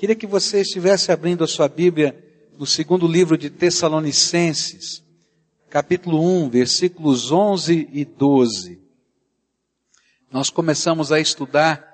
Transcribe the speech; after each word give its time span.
Queria 0.00 0.16
que 0.16 0.26
você 0.26 0.62
estivesse 0.62 1.12
abrindo 1.12 1.44
a 1.44 1.46
sua 1.46 1.68
Bíblia 1.68 2.18
no 2.58 2.64
segundo 2.64 3.06
livro 3.06 3.36
de 3.36 3.50
Tessalonicenses, 3.50 5.04
capítulo 5.68 6.24
1, 6.42 6.48
versículos 6.48 7.30
11 7.30 7.86
e 7.92 8.02
12. 8.06 8.80
Nós 10.32 10.48
começamos 10.48 11.12
a 11.12 11.20
estudar 11.20 11.84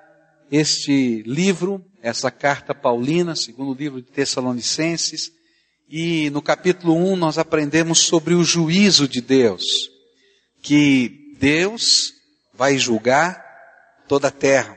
este 0.49 1.21
livro, 1.23 1.83
essa 2.01 2.31
carta 2.31 2.73
paulina, 2.73 3.35
segundo 3.35 3.77
livro 3.77 4.01
de 4.01 4.09
Tessalonicenses, 4.09 5.29
e 5.89 6.29
no 6.29 6.41
capítulo 6.41 6.95
1 6.95 7.17
nós 7.17 7.37
aprendemos 7.37 7.99
sobre 7.99 8.35
o 8.35 8.41
juízo 8.41 9.05
de 9.05 9.19
Deus, 9.19 9.65
que 10.61 11.35
Deus 11.37 12.13
vai 12.53 12.77
julgar 12.77 13.43
toda 14.07 14.29
a 14.29 14.31
terra. 14.31 14.76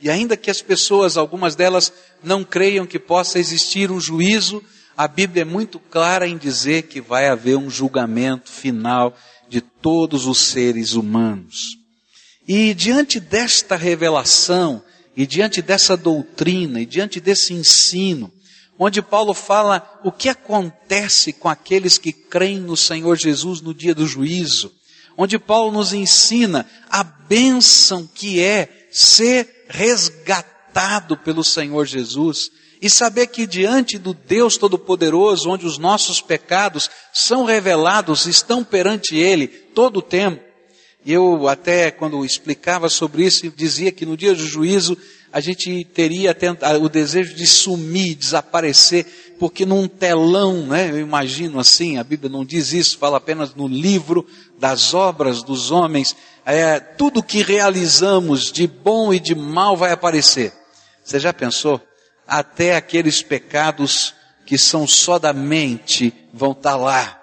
E 0.00 0.08
ainda 0.08 0.36
que 0.36 0.50
as 0.50 0.62
pessoas, 0.62 1.16
algumas 1.16 1.54
delas, 1.54 1.92
não 2.22 2.44
creiam 2.44 2.86
que 2.86 2.98
possa 2.98 3.38
existir 3.38 3.90
um 3.90 4.00
juízo, 4.00 4.62
a 4.96 5.06
Bíblia 5.06 5.42
é 5.42 5.44
muito 5.44 5.78
clara 5.78 6.26
em 6.26 6.36
dizer 6.36 6.82
que 6.82 7.00
vai 7.00 7.28
haver 7.28 7.56
um 7.56 7.70
julgamento 7.70 8.50
final 8.50 9.16
de 9.48 9.60
todos 9.60 10.26
os 10.26 10.38
seres 10.38 10.94
humanos. 10.94 11.76
E 12.46 12.74
diante 12.74 13.20
desta 13.20 13.76
revelação, 13.76 14.82
e 15.16 15.26
diante 15.26 15.60
dessa 15.60 15.96
doutrina, 15.96 16.80
e 16.80 16.86
diante 16.86 17.20
desse 17.20 17.52
ensino, 17.52 18.32
onde 18.78 19.02
Paulo 19.02 19.34
fala 19.34 20.00
o 20.04 20.12
que 20.12 20.28
acontece 20.28 21.32
com 21.32 21.48
aqueles 21.48 21.98
que 21.98 22.12
creem 22.12 22.60
no 22.60 22.76
Senhor 22.76 23.16
Jesus 23.16 23.60
no 23.60 23.74
dia 23.74 23.94
do 23.94 24.06
juízo, 24.06 24.72
onde 25.16 25.38
Paulo 25.38 25.72
nos 25.72 25.92
ensina 25.92 26.64
a 26.88 27.02
bênção 27.02 28.08
que 28.14 28.40
é 28.40 28.77
ser 28.90 29.66
resgatado 29.68 31.16
pelo 31.16 31.44
Senhor 31.44 31.86
Jesus 31.86 32.50
e 32.80 32.88
saber 32.88 33.26
que 33.26 33.46
diante 33.46 33.98
do 33.98 34.14
Deus 34.14 34.56
Todo-Poderoso, 34.56 35.50
onde 35.50 35.66
os 35.66 35.78
nossos 35.78 36.20
pecados 36.20 36.88
são 37.12 37.44
revelados, 37.44 38.26
estão 38.26 38.62
perante 38.62 39.16
Ele 39.16 39.48
todo 39.48 39.98
o 39.98 40.02
tempo. 40.02 40.42
E 41.04 41.12
eu 41.12 41.48
até 41.48 41.90
quando 41.90 42.24
explicava 42.24 42.88
sobre 42.88 43.24
isso, 43.24 43.50
dizia 43.50 43.90
que 43.90 44.06
no 44.06 44.16
dia 44.16 44.34
do 44.34 44.46
juízo 44.46 44.96
a 45.32 45.40
gente 45.40 45.84
teria 45.84 46.36
o 46.80 46.88
desejo 46.88 47.34
de 47.34 47.46
sumir, 47.46 48.14
desaparecer, 48.14 49.06
porque 49.38 49.64
num 49.64 49.86
telão, 49.86 50.66
né, 50.66 50.90
eu 50.90 50.98
imagino 50.98 51.60
assim, 51.60 51.96
a 51.96 52.04
Bíblia 52.04 52.28
não 52.30 52.44
diz 52.44 52.72
isso, 52.72 52.98
fala 52.98 53.18
apenas 53.18 53.54
no 53.54 53.68
livro 53.68 54.26
das 54.58 54.92
obras 54.92 55.42
dos 55.42 55.70
homens, 55.70 56.16
é, 56.44 56.80
tudo 56.80 57.22
que 57.22 57.42
realizamos 57.42 58.50
de 58.50 58.66
bom 58.66 59.14
e 59.14 59.20
de 59.20 59.34
mal 59.34 59.76
vai 59.76 59.92
aparecer. 59.92 60.52
Você 61.04 61.20
já 61.20 61.32
pensou? 61.32 61.80
Até 62.26 62.76
aqueles 62.76 63.22
pecados 63.22 64.14
que 64.44 64.58
são 64.58 64.86
só 64.86 65.18
da 65.18 65.32
mente 65.32 66.12
vão 66.32 66.52
estar 66.52 66.72
tá 66.72 66.76
lá. 66.76 67.22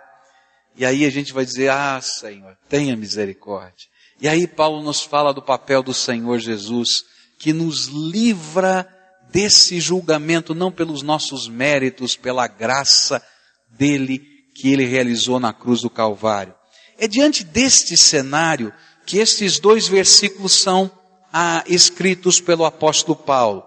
E 0.78 0.86
aí 0.86 1.06
a 1.06 1.10
gente 1.10 1.34
vai 1.34 1.46
dizer, 1.46 1.70
ah 1.70 2.00
Senhor, 2.02 2.58
tenha 2.70 2.96
misericórdia. 2.96 3.88
E 4.22 4.28
aí 4.28 4.48
Paulo 4.48 4.82
nos 4.82 5.02
fala 5.02 5.34
do 5.34 5.42
papel 5.42 5.84
do 5.84 5.94
Senhor 5.94 6.40
Jesus, 6.40 7.04
que 7.38 7.52
nos 7.52 7.88
livra 7.88 8.88
desse 9.36 9.82
julgamento, 9.82 10.56
não 10.56 10.72
pelos 10.72 11.02
nossos 11.02 11.50
méritos, 11.50 12.16
pela 12.16 12.48
graça 12.48 13.22
dele 13.70 14.22
que 14.56 14.72
ele 14.72 14.86
realizou 14.86 15.42
na 15.42 15.52
cruz 15.52 15.82
do 15.82 15.90
Calvário. 15.90 16.56
É 16.98 17.06
diante 17.06 17.44
deste 17.44 17.98
cenário 17.98 18.72
que 19.06 19.18
estes 19.18 19.60
dois 19.60 19.90
versículos 19.90 20.54
são 20.54 20.90
ah, 21.34 21.62
escritos 21.68 22.40
pelo 22.40 22.64
apóstolo 22.64 23.14
Paulo. 23.14 23.66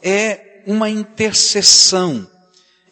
É 0.00 0.62
uma 0.64 0.88
intercessão, 0.88 2.24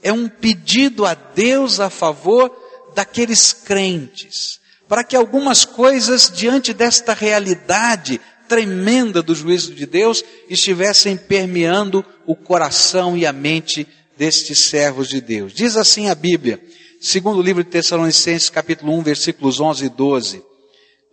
é 0.03 0.13
um 0.13 0.29
pedido 0.29 1.07
a 1.07 1.15
Deus 1.15 1.79
a 1.79 1.89
favor 1.89 2.51
daqueles 2.93 3.53
crentes, 3.53 4.59
para 4.89 5.05
que 5.05 5.15
algumas 5.15 5.65
coisas 5.65 6.29
diante 6.29 6.75
desta 6.75 7.15
realidade 7.15 8.21
tremenda 8.47 9.23
do 9.23 9.35
juízo 9.35 9.75
de 9.75 9.87
Deus 9.87 10.25
estivessem 10.49 11.17
permeando 11.17 12.05
o 12.27 12.35
coração 12.35 13.17
e 13.17 13.27
a 13.27 13.33
mente 13.33 13.87
destes 14.17 14.61
servos 14.61 15.09
de 15.09 15.21
Deus. 15.21 15.53
Diz 15.53 15.77
assim 15.77 16.09
a 16.09 16.15
Bíblia, 16.15 16.61
segundo 17.01 17.39
o 17.39 17.43
livro 17.43 17.63
de 17.63 17.71
Tessalonicenses, 17.71 18.49
capítulo 18.51 18.93
1, 18.95 19.03
versículos 19.03 19.61
11 19.61 19.85
e 19.85 19.89
12. 19.89 20.43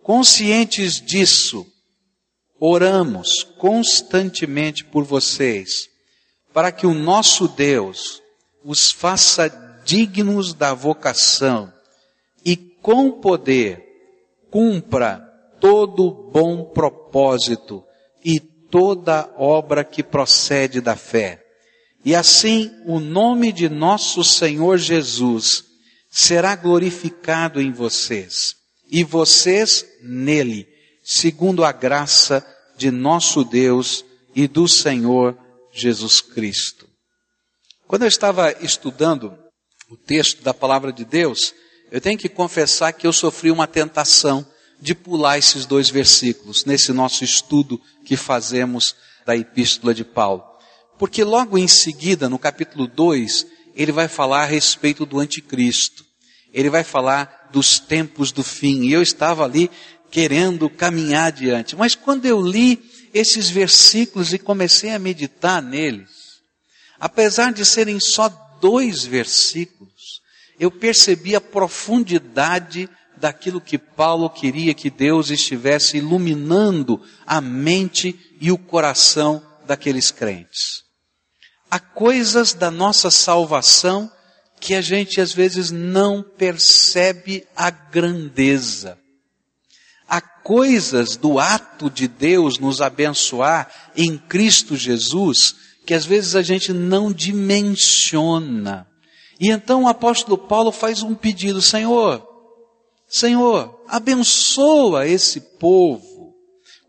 Conscientes 0.02 1.00
disso, 1.00 1.66
oramos 2.58 3.42
constantemente 3.58 4.84
por 4.84 5.04
vocês, 5.04 5.88
para 6.52 6.70
que 6.70 6.86
o 6.86 6.94
nosso 6.94 7.48
Deus 7.48 8.22
os 8.64 8.90
faça 8.90 9.48
dignos 9.84 10.54
da 10.54 10.72
vocação 10.72 11.72
e 12.44 12.56
com 12.56 13.10
poder 13.10 13.82
cumpra 14.50 15.23
todo 15.64 16.10
bom 16.30 16.62
propósito 16.62 17.82
e 18.22 18.38
toda 18.38 19.32
obra 19.38 19.82
que 19.82 20.02
procede 20.02 20.78
da 20.78 20.94
fé. 20.94 21.42
E 22.04 22.14
assim 22.14 22.70
o 22.84 23.00
nome 23.00 23.50
de 23.50 23.70
nosso 23.70 24.22
Senhor 24.22 24.76
Jesus 24.76 25.64
será 26.10 26.54
glorificado 26.54 27.62
em 27.62 27.72
vocês 27.72 28.56
e 28.90 29.02
vocês 29.02 29.86
nele, 30.02 30.68
segundo 31.02 31.64
a 31.64 31.72
graça 31.72 32.46
de 32.76 32.90
nosso 32.90 33.42
Deus 33.42 34.04
e 34.34 34.46
do 34.46 34.68
Senhor 34.68 35.34
Jesus 35.72 36.20
Cristo. 36.20 36.86
Quando 37.88 38.02
eu 38.02 38.08
estava 38.08 38.52
estudando 38.60 39.32
o 39.88 39.96
texto 39.96 40.42
da 40.42 40.52
palavra 40.52 40.92
de 40.92 41.06
Deus, 41.06 41.54
eu 41.90 42.02
tenho 42.02 42.18
que 42.18 42.28
confessar 42.28 42.92
que 42.92 43.06
eu 43.06 43.14
sofri 43.14 43.50
uma 43.50 43.66
tentação 43.66 44.46
de 44.80 44.94
pular 44.94 45.38
esses 45.38 45.66
dois 45.66 45.88
versículos 45.88 46.64
nesse 46.64 46.92
nosso 46.92 47.24
estudo 47.24 47.80
que 48.04 48.16
fazemos 48.16 48.94
da 49.24 49.36
epístola 49.36 49.94
de 49.94 50.04
Paulo. 50.04 50.44
Porque 50.98 51.24
logo 51.24 51.58
em 51.58 51.66
seguida, 51.66 52.28
no 52.28 52.38
capítulo 52.38 52.86
2, 52.86 53.46
ele 53.74 53.92
vai 53.92 54.08
falar 54.08 54.42
a 54.42 54.46
respeito 54.46 55.04
do 55.04 55.18
anticristo. 55.18 56.04
Ele 56.52 56.70
vai 56.70 56.84
falar 56.84 57.48
dos 57.52 57.78
tempos 57.78 58.30
do 58.30 58.44
fim. 58.44 58.82
E 58.82 58.92
eu 58.92 59.02
estava 59.02 59.44
ali 59.44 59.70
querendo 60.10 60.70
caminhar 60.70 61.26
adiante. 61.26 61.74
Mas 61.74 61.94
quando 61.94 62.26
eu 62.26 62.40
li 62.40 62.80
esses 63.12 63.50
versículos 63.50 64.32
e 64.32 64.38
comecei 64.38 64.90
a 64.90 64.98
meditar 64.98 65.60
neles, 65.60 66.40
apesar 67.00 67.52
de 67.52 67.64
serem 67.64 67.98
só 67.98 68.28
dois 68.60 69.04
versículos, 69.04 70.22
eu 70.58 70.70
percebi 70.70 71.34
a 71.34 71.40
profundidade 71.40 72.88
daquilo 73.24 73.58
que 73.58 73.78
Paulo 73.78 74.28
queria 74.28 74.74
que 74.74 74.90
Deus 74.90 75.30
estivesse 75.30 75.96
iluminando 75.96 77.00
a 77.26 77.40
mente 77.40 78.14
e 78.38 78.52
o 78.52 78.58
coração 78.58 79.42
daqueles 79.66 80.10
crentes. 80.10 80.82
Há 81.70 81.80
coisas 81.80 82.52
da 82.52 82.70
nossa 82.70 83.10
salvação 83.10 84.12
que 84.60 84.74
a 84.74 84.82
gente 84.82 85.22
às 85.22 85.32
vezes 85.32 85.70
não 85.70 86.22
percebe 86.22 87.46
a 87.56 87.70
grandeza. 87.70 88.98
Há 90.06 90.20
coisas 90.20 91.16
do 91.16 91.38
ato 91.38 91.88
de 91.88 92.06
Deus 92.06 92.58
nos 92.58 92.82
abençoar 92.82 93.72
em 93.96 94.18
Cristo 94.18 94.76
Jesus 94.76 95.56
que 95.86 95.94
às 95.94 96.04
vezes 96.04 96.36
a 96.36 96.42
gente 96.42 96.74
não 96.74 97.10
dimensiona. 97.10 98.86
E 99.40 99.50
então 99.50 99.84
o 99.84 99.88
apóstolo 99.88 100.36
Paulo 100.36 100.70
faz 100.70 101.02
um 101.02 101.14
pedido, 101.14 101.62
Senhor, 101.62 102.33
Senhor, 103.08 103.84
abençoa 103.88 105.06
esse 105.06 105.40
povo 105.40 106.34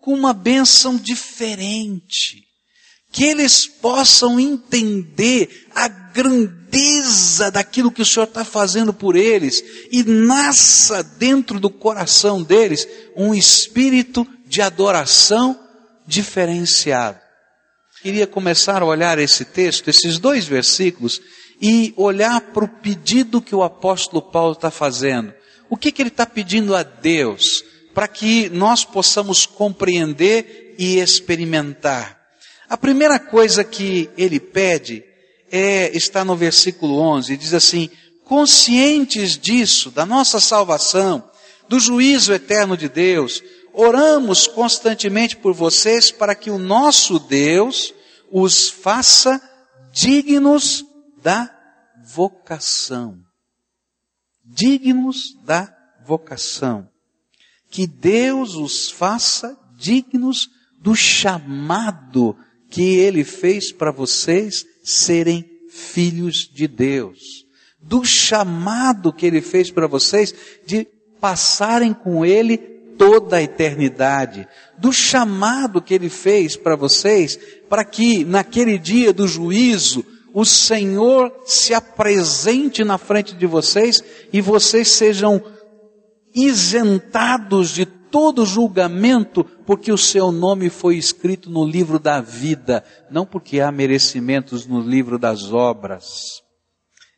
com 0.01 0.13
uma 0.13 0.33
bênção 0.33 0.97
diferente 0.97 2.45
que 3.15 3.23
eles 3.23 3.65
possam 3.65 4.37
entender 4.37 5.67
a 5.73 5.87
grandeza 5.87 7.49
daquilo 7.49 7.89
que 7.89 8.01
o 8.01 8.05
Senhor 8.05 8.25
está 8.25 8.43
fazendo 8.43 8.93
por 8.93 9.15
eles 9.15 9.63
e 9.89 10.03
nasça 10.03 11.01
dentro 11.01 11.57
do 11.57 11.69
coração 11.69 12.43
deles 12.43 12.85
um 13.15 13.33
espírito 13.33 14.27
de 14.45 14.61
adoração 14.61 15.57
diferenciado. 16.05 17.17
Queria 18.01 18.27
começar 18.27 18.81
a 18.81 18.85
olhar 18.85 19.17
esse 19.17 19.45
texto, 19.45 19.87
esses 19.87 20.19
dois 20.19 20.45
versículos, 20.45 21.21
e 21.61 21.93
olhar 21.95 22.41
para 22.41 22.65
o 22.65 22.67
pedido 22.67 23.41
que 23.41 23.55
o 23.55 23.63
apóstolo 23.63 24.21
Paulo 24.21 24.51
está 24.51 24.69
fazendo. 24.69 25.33
O 25.69 25.77
que, 25.77 25.91
que 25.91 26.01
ele 26.01 26.09
está 26.09 26.25
pedindo 26.25 26.75
a 26.75 26.83
Deus 26.83 27.63
para 27.93 28.07
que 28.07 28.49
nós 28.49 28.83
possamos 28.83 29.45
compreender 29.45 30.75
e 30.77 30.99
experimentar? 30.99 32.19
A 32.67 32.77
primeira 32.77 33.19
coisa 33.19 33.63
que 33.63 34.09
ele 34.17 34.39
pede 34.39 35.03
é, 35.51 35.95
está 35.95 36.25
no 36.25 36.35
versículo 36.35 36.99
11, 36.99 37.37
diz 37.37 37.53
assim, 37.53 37.89
conscientes 38.23 39.37
disso, 39.37 39.91
da 39.91 40.05
nossa 40.05 40.39
salvação, 40.39 41.29
do 41.69 41.79
juízo 41.79 42.33
eterno 42.33 42.75
de 42.75 42.89
Deus, 42.89 43.43
oramos 43.73 44.47
constantemente 44.47 45.35
por 45.35 45.53
vocês 45.53 46.11
para 46.11 46.35
que 46.35 46.49
o 46.49 46.57
nosso 46.57 47.19
Deus 47.19 47.93
os 48.31 48.69
faça 48.69 49.41
dignos 49.91 50.83
da 51.21 51.49
vocação. 52.03 53.24
Dignos 54.45 55.35
da 55.43 55.75
vocação. 56.05 56.87
Que 57.69 57.87
Deus 57.87 58.55
os 58.55 58.89
faça 58.89 59.59
dignos 59.77 60.49
do 60.79 60.95
chamado 60.95 62.37
que 62.69 62.81
Ele 62.81 63.23
fez 63.23 63.71
para 63.71 63.91
vocês 63.91 64.65
serem 64.83 65.43
filhos 65.69 66.49
de 66.51 66.67
Deus. 66.67 67.45
Do 67.81 68.03
chamado 68.05 69.11
que 69.11 69.25
Ele 69.25 69.41
fez 69.41 69.71
para 69.71 69.87
vocês 69.87 70.33
de 70.65 70.87
passarem 71.19 71.93
com 71.93 72.25
Ele 72.25 72.57
toda 72.57 73.37
a 73.37 73.41
eternidade. 73.41 74.47
Do 74.77 74.91
chamado 74.93 75.81
que 75.81 75.93
Ele 75.93 76.09
fez 76.09 76.55
para 76.55 76.75
vocês 76.75 77.37
para 77.69 77.83
que 77.83 78.23
naquele 78.23 78.77
dia 78.77 79.11
do 79.11 79.27
juízo 79.27 80.05
o 80.35 80.43
Senhor 80.43 81.33
se 81.45 81.73
apresente 81.73 82.83
na 82.83 82.97
frente 82.97 83.33
de 83.33 83.47
vocês 83.47 84.03
e 84.33 84.41
vocês 84.41 84.89
sejam 84.89 85.41
isentados 86.35 87.69
de 87.69 87.85
todo 87.85 88.45
julgamento, 88.45 89.45
porque 89.65 89.93
o 89.93 89.97
seu 89.97 90.33
nome 90.33 90.69
foi 90.69 90.97
escrito 90.97 91.49
no 91.49 91.65
livro 91.65 91.97
da 91.97 92.19
vida, 92.19 92.83
não 93.09 93.25
porque 93.25 93.61
há 93.61 93.71
merecimentos 93.71 94.67
no 94.67 94.81
livro 94.81 95.17
das 95.17 95.53
obras. 95.53 96.05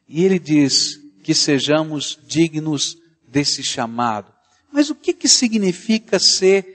E 0.07 0.23
ele 0.23 0.37
diz 0.37 0.99
que 1.23 1.33
sejamos 1.33 2.19
dignos 2.27 2.97
desse 3.27 3.63
chamado. 3.63 4.31
Mas 4.71 4.91
o 4.91 4.95
que 4.95 5.11
que 5.11 5.27
significa 5.27 6.19
ser 6.19 6.67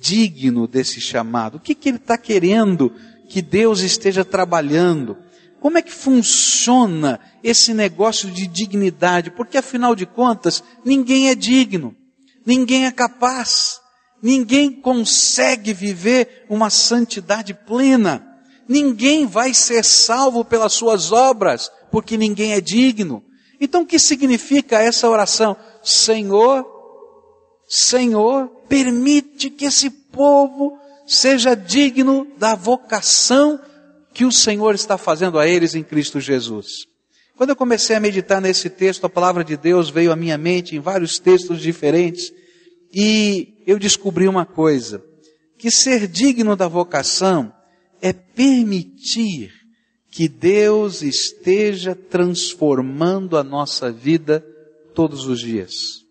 digno 0.00 0.66
desse 0.66 1.02
chamado? 1.02 1.58
O 1.58 1.60
que 1.60 1.74
que 1.74 1.90
ele 1.90 1.98
está 1.98 2.16
querendo 2.16 2.90
que 3.28 3.42
Deus 3.42 3.80
esteja 3.80 4.24
trabalhando? 4.24 5.18
Como 5.62 5.78
é 5.78 5.82
que 5.82 5.92
funciona 5.92 7.20
esse 7.40 7.72
negócio 7.72 8.28
de 8.28 8.48
dignidade? 8.48 9.30
Porque 9.30 9.56
afinal 9.56 9.94
de 9.94 10.04
contas, 10.04 10.60
ninguém 10.84 11.28
é 11.28 11.36
digno. 11.36 11.94
Ninguém 12.44 12.86
é 12.86 12.90
capaz. 12.90 13.80
Ninguém 14.20 14.72
consegue 14.72 15.72
viver 15.72 16.46
uma 16.50 16.68
santidade 16.68 17.54
plena. 17.54 18.26
Ninguém 18.66 19.24
vai 19.24 19.54
ser 19.54 19.84
salvo 19.84 20.44
pelas 20.44 20.72
suas 20.72 21.12
obras, 21.12 21.70
porque 21.92 22.16
ninguém 22.16 22.54
é 22.54 22.60
digno. 22.60 23.22
Então 23.60 23.82
o 23.82 23.86
que 23.86 24.00
significa 24.00 24.82
essa 24.82 25.08
oração? 25.08 25.56
Senhor, 25.80 26.66
Senhor, 27.68 28.48
permite 28.68 29.48
que 29.48 29.66
esse 29.66 29.88
povo 29.88 30.76
seja 31.06 31.54
digno 31.54 32.26
da 32.36 32.56
vocação 32.56 33.60
que 34.12 34.24
o 34.24 34.32
Senhor 34.32 34.74
está 34.74 34.98
fazendo 34.98 35.38
a 35.38 35.48
eles 35.48 35.74
em 35.74 35.82
Cristo 35.82 36.20
Jesus. 36.20 36.86
Quando 37.36 37.50
eu 37.50 37.56
comecei 37.56 37.96
a 37.96 38.00
meditar 38.00 38.40
nesse 38.40 38.70
texto, 38.70 39.04
a 39.04 39.10
palavra 39.10 39.42
de 39.42 39.56
Deus 39.56 39.90
veio 39.90 40.12
à 40.12 40.16
minha 40.16 40.38
mente 40.38 40.76
em 40.76 40.80
vários 40.80 41.18
textos 41.18 41.60
diferentes 41.60 42.32
e 42.92 43.62
eu 43.66 43.78
descobri 43.78 44.28
uma 44.28 44.44
coisa, 44.44 45.02
que 45.58 45.70
ser 45.70 46.06
digno 46.06 46.54
da 46.54 46.68
vocação 46.68 47.50
é 48.00 48.12
permitir 48.12 49.50
que 50.10 50.28
Deus 50.28 51.00
esteja 51.02 51.94
transformando 51.94 53.38
a 53.38 53.42
nossa 53.42 53.90
vida 53.90 54.44
todos 54.94 55.26
os 55.26 55.40
dias. 55.40 56.02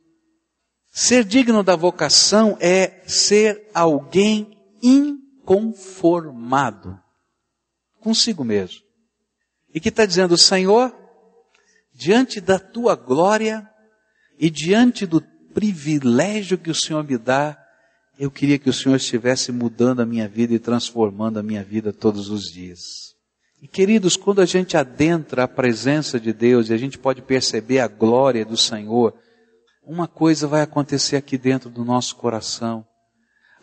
Ser 0.92 1.24
digno 1.24 1.62
da 1.64 1.76
vocação 1.76 2.58
é 2.60 3.04
ser 3.06 3.70
alguém 3.74 4.58
inconformado 4.82 7.00
consigo 8.02 8.44
mesmo. 8.44 8.82
E 9.74 9.80
que 9.80 9.90
está 9.90 10.06
dizendo, 10.06 10.38
Senhor, 10.38 10.94
diante 11.94 12.42
da 12.42 12.60
tua 12.60 12.96
glória 12.96 13.70
e 14.38 14.50
diante 14.50 15.06
do 15.06 15.22
privilégio 15.54 16.58
que 16.58 16.70
o 16.70 16.76
Senhor 16.76 17.04
me 17.04 17.18
dá, 17.18 17.58
eu 18.20 18.30
queria 18.30 18.60
que 18.60 18.70
o 18.70 18.74
Senhor 18.74 18.96
estivesse 18.96 19.52
mudando 19.52 20.02
a 20.02 20.06
minha 20.06 20.28
vida 20.28 20.54
e 20.54 20.60
transformando 20.60 21.40
a 21.40 21.44
minha 21.44 21.64
vida 21.64 21.94
todos 21.94 22.30
os 22.30 22.52
dias. 22.52 23.12
E 23.62 23.68
queridos, 23.68 24.18
quando 24.18 24.42
a 24.42 24.46
gente 24.46 24.76
adentra 24.76 25.44
a 25.44 25.48
presença 25.48 26.20
de 26.20 26.34
Deus 26.34 26.70
e 26.70 26.74
a 26.74 26.78
gente 26.78 26.98
pode 26.98 27.22
perceber 27.22 27.80
a 27.80 27.88
glória 27.88 28.44
do 28.44 28.58
Senhor, 28.58 29.14
uma 29.84 30.08
coisa 30.08 30.48
vai 30.48 30.62
acontecer 30.62 31.16
aqui 31.16 31.38
dentro 31.38 31.70
do 31.70 31.86
nosso 31.86 32.16
coração. 32.16 32.86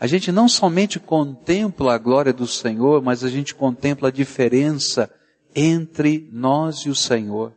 A 0.00 0.06
gente 0.06 0.30
não 0.30 0.48
somente 0.48 1.00
contempla 1.00 1.94
a 1.94 1.98
glória 1.98 2.32
do 2.32 2.46
Senhor, 2.46 3.02
mas 3.02 3.24
a 3.24 3.28
gente 3.28 3.54
contempla 3.54 4.08
a 4.08 4.12
diferença 4.12 5.10
entre 5.54 6.28
nós 6.32 6.78
e 6.80 6.88
o 6.88 6.94
Senhor. 6.94 7.52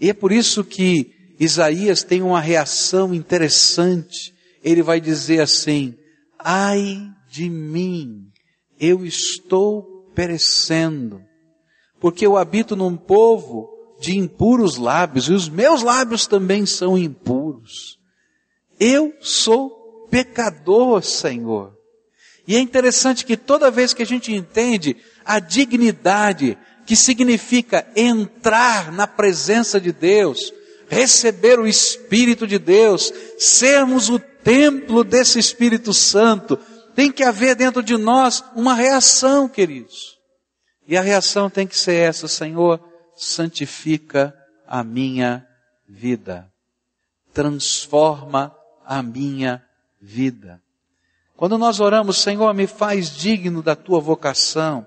E 0.00 0.08
é 0.08 0.14
por 0.14 0.32
isso 0.32 0.64
que 0.64 1.34
Isaías 1.38 2.02
tem 2.02 2.22
uma 2.22 2.40
reação 2.40 3.14
interessante. 3.14 4.34
Ele 4.62 4.82
vai 4.82 5.00
dizer 5.00 5.40
assim: 5.40 5.94
ai 6.38 7.10
de 7.28 7.50
mim, 7.50 8.30
eu 8.78 9.04
estou 9.04 10.10
perecendo, 10.14 11.20
porque 12.00 12.26
eu 12.26 12.36
habito 12.36 12.74
num 12.74 12.96
povo 12.96 13.68
de 14.00 14.16
impuros 14.16 14.76
lábios, 14.76 15.28
e 15.28 15.32
os 15.32 15.48
meus 15.48 15.82
lábios 15.82 16.26
também 16.26 16.64
são 16.64 16.96
impuros. 16.96 17.98
Eu 18.78 19.14
sou 19.20 19.73
pecador, 20.14 21.02
Senhor. 21.02 21.76
E 22.46 22.54
é 22.54 22.60
interessante 22.60 23.24
que 23.24 23.36
toda 23.36 23.68
vez 23.68 23.92
que 23.92 24.00
a 24.00 24.06
gente 24.06 24.32
entende 24.32 24.96
a 25.24 25.40
dignidade 25.40 26.56
que 26.86 26.94
significa 26.94 27.84
entrar 27.96 28.92
na 28.92 29.08
presença 29.08 29.80
de 29.80 29.90
Deus, 29.90 30.52
receber 30.88 31.58
o 31.58 31.66
Espírito 31.66 32.46
de 32.46 32.60
Deus, 32.60 33.12
sermos 33.40 34.08
o 34.08 34.20
templo 34.20 35.02
desse 35.02 35.40
Espírito 35.40 35.92
Santo, 35.92 36.56
tem 36.94 37.10
que 37.10 37.24
haver 37.24 37.56
dentro 37.56 37.82
de 37.82 37.96
nós 37.96 38.44
uma 38.54 38.72
reação, 38.72 39.48
queridos. 39.48 40.16
E 40.86 40.96
a 40.96 41.00
reação 41.00 41.50
tem 41.50 41.66
que 41.66 41.76
ser 41.76 41.94
essa, 41.94 42.28
Senhor, 42.28 42.80
santifica 43.16 44.32
a 44.64 44.84
minha 44.84 45.44
vida. 45.88 46.48
Transforma 47.32 48.54
a 48.86 49.02
minha 49.02 49.60
vida. 50.04 50.62
Quando 51.36 51.56
nós 51.58 51.80
oramos, 51.80 52.18
Senhor, 52.18 52.52
me 52.54 52.66
faz 52.66 53.10
digno 53.10 53.62
da 53.62 53.74
tua 53.74 54.00
vocação, 54.00 54.86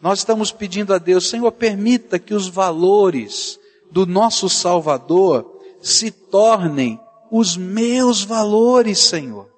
nós 0.00 0.20
estamos 0.20 0.50
pedindo 0.50 0.94
a 0.94 0.98
Deus, 0.98 1.28
Senhor, 1.28 1.52
permita 1.52 2.18
que 2.18 2.34
os 2.34 2.48
valores 2.48 3.60
do 3.90 4.06
nosso 4.06 4.48
Salvador 4.48 5.60
se 5.82 6.10
tornem 6.10 6.98
os 7.30 7.56
meus 7.56 8.24
valores, 8.24 8.98
Senhor. 8.98 9.48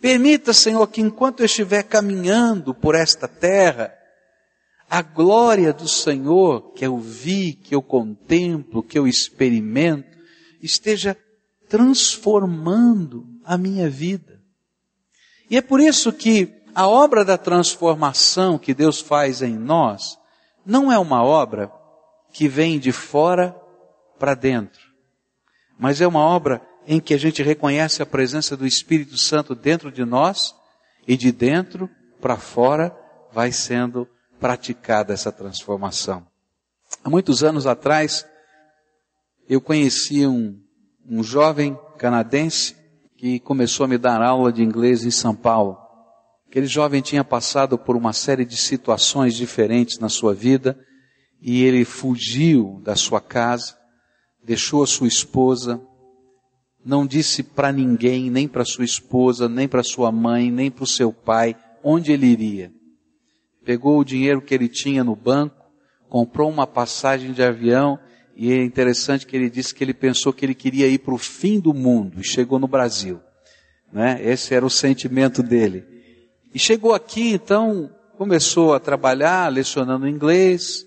Permita, 0.00 0.52
Senhor, 0.52 0.86
que 0.86 1.00
enquanto 1.00 1.40
eu 1.40 1.46
estiver 1.46 1.82
caminhando 1.82 2.74
por 2.74 2.94
esta 2.94 3.26
terra, 3.26 3.92
a 4.88 5.02
glória 5.02 5.72
do 5.72 5.88
Senhor 5.88 6.72
que 6.74 6.86
eu 6.86 6.98
vi, 6.98 7.54
que 7.54 7.74
eu 7.74 7.82
contemplo, 7.82 8.82
que 8.82 8.98
eu 8.98 9.08
experimento, 9.08 10.16
esteja 10.62 11.16
transformando 11.74 13.26
a 13.44 13.58
minha 13.58 13.90
vida. 13.90 14.40
E 15.50 15.56
é 15.56 15.60
por 15.60 15.80
isso 15.80 16.12
que 16.12 16.62
a 16.72 16.86
obra 16.86 17.24
da 17.24 17.36
transformação 17.36 18.56
que 18.56 18.72
Deus 18.72 19.00
faz 19.00 19.42
em 19.42 19.58
nós 19.58 20.16
não 20.64 20.92
é 20.92 20.96
uma 20.96 21.24
obra 21.24 21.72
que 22.32 22.46
vem 22.46 22.78
de 22.78 22.92
fora 22.92 23.60
para 24.20 24.36
dentro, 24.36 24.80
mas 25.76 26.00
é 26.00 26.06
uma 26.06 26.20
obra 26.20 26.62
em 26.86 27.00
que 27.00 27.12
a 27.12 27.18
gente 27.18 27.42
reconhece 27.42 28.00
a 28.00 28.06
presença 28.06 28.56
do 28.56 28.64
Espírito 28.64 29.18
Santo 29.18 29.52
dentro 29.52 29.90
de 29.90 30.04
nós 30.04 30.54
e 31.08 31.16
de 31.16 31.32
dentro 31.32 31.90
para 32.20 32.36
fora 32.36 32.96
vai 33.32 33.50
sendo 33.50 34.08
praticada 34.38 35.12
essa 35.12 35.32
transformação. 35.32 36.24
Há 37.02 37.10
muitos 37.10 37.42
anos 37.42 37.66
atrás, 37.66 38.24
eu 39.48 39.60
conheci 39.60 40.24
um, 40.24 40.63
um 41.08 41.22
jovem 41.22 41.78
canadense 41.98 42.76
que 43.16 43.38
começou 43.40 43.84
a 43.84 43.88
me 43.88 43.98
dar 43.98 44.22
aula 44.22 44.52
de 44.52 44.62
inglês 44.62 45.04
em 45.04 45.10
São 45.10 45.34
Paulo. 45.34 45.78
Aquele 46.48 46.66
jovem 46.66 47.02
tinha 47.02 47.24
passado 47.24 47.78
por 47.78 47.96
uma 47.96 48.12
série 48.12 48.44
de 48.44 48.56
situações 48.56 49.34
diferentes 49.34 49.98
na 49.98 50.08
sua 50.08 50.34
vida 50.34 50.78
e 51.40 51.62
ele 51.62 51.84
fugiu 51.84 52.80
da 52.82 52.96
sua 52.96 53.20
casa, 53.20 53.76
deixou 54.42 54.82
a 54.82 54.86
sua 54.86 55.08
esposa, 55.08 55.80
não 56.84 57.06
disse 57.06 57.42
para 57.42 57.72
ninguém, 57.72 58.30
nem 58.30 58.46
para 58.46 58.64
sua 58.64 58.84
esposa, 58.84 59.48
nem 59.48 59.66
para 59.66 59.82
sua 59.82 60.12
mãe, 60.12 60.50
nem 60.50 60.70
para 60.70 60.84
o 60.84 60.86
seu 60.86 61.12
pai, 61.12 61.56
onde 61.82 62.12
ele 62.12 62.26
iria 62.26 62.72
pegou 63.64 63.98
o 63.98 64.04
dinheiro 64.04 64.42
que 64.42 64.54
ele 64.54 64.68
tinha 64.68 65.02
no 65.02 65.16
banco, 65.16 65.56
comprou 66.08 66.50
uma 66.50 66.66
passagem 66.66 67.32
de 67.32 67.42
avião 67.42 67.98
e 68.36 68.52
é 68.52 68.62
interessante 68.64 69.26
que 69.26 69.36
ele 69.36 69.48
disse 69.48 69.74
que 69.74 69.84
ele 69.84 69.94
pensou 69.94 70.32
que 70.32 70.44
ele 70.44 70.54
queria 70.54 70.88
ir 70.88 70.98
para 70.98 71.14
o 71.14 71.18
fim 71.18 71.60
do 71.60 71.72
mundo 71.72 72.20
e 72.20 72.24
chegou 72.24 72.58
no 72.58 72.66
Brasil. 72.66 73.20
Né? 73.92 74.20
Esse 74.20 74.54
era 74.54 74.66
o 74.66 74.70
sentimento 74.70 75.42
dele. 75.42 75.86
E 76.52 76.58
chegou 76.58 76.94
aqui, 76.94 77.32
então, 77.32 77.90
começou 78.18 78.74
a 78.74 78.80
trabalhar 78.80 79.52
lecionando 79.52 80.08
inglês, 80.08 80.84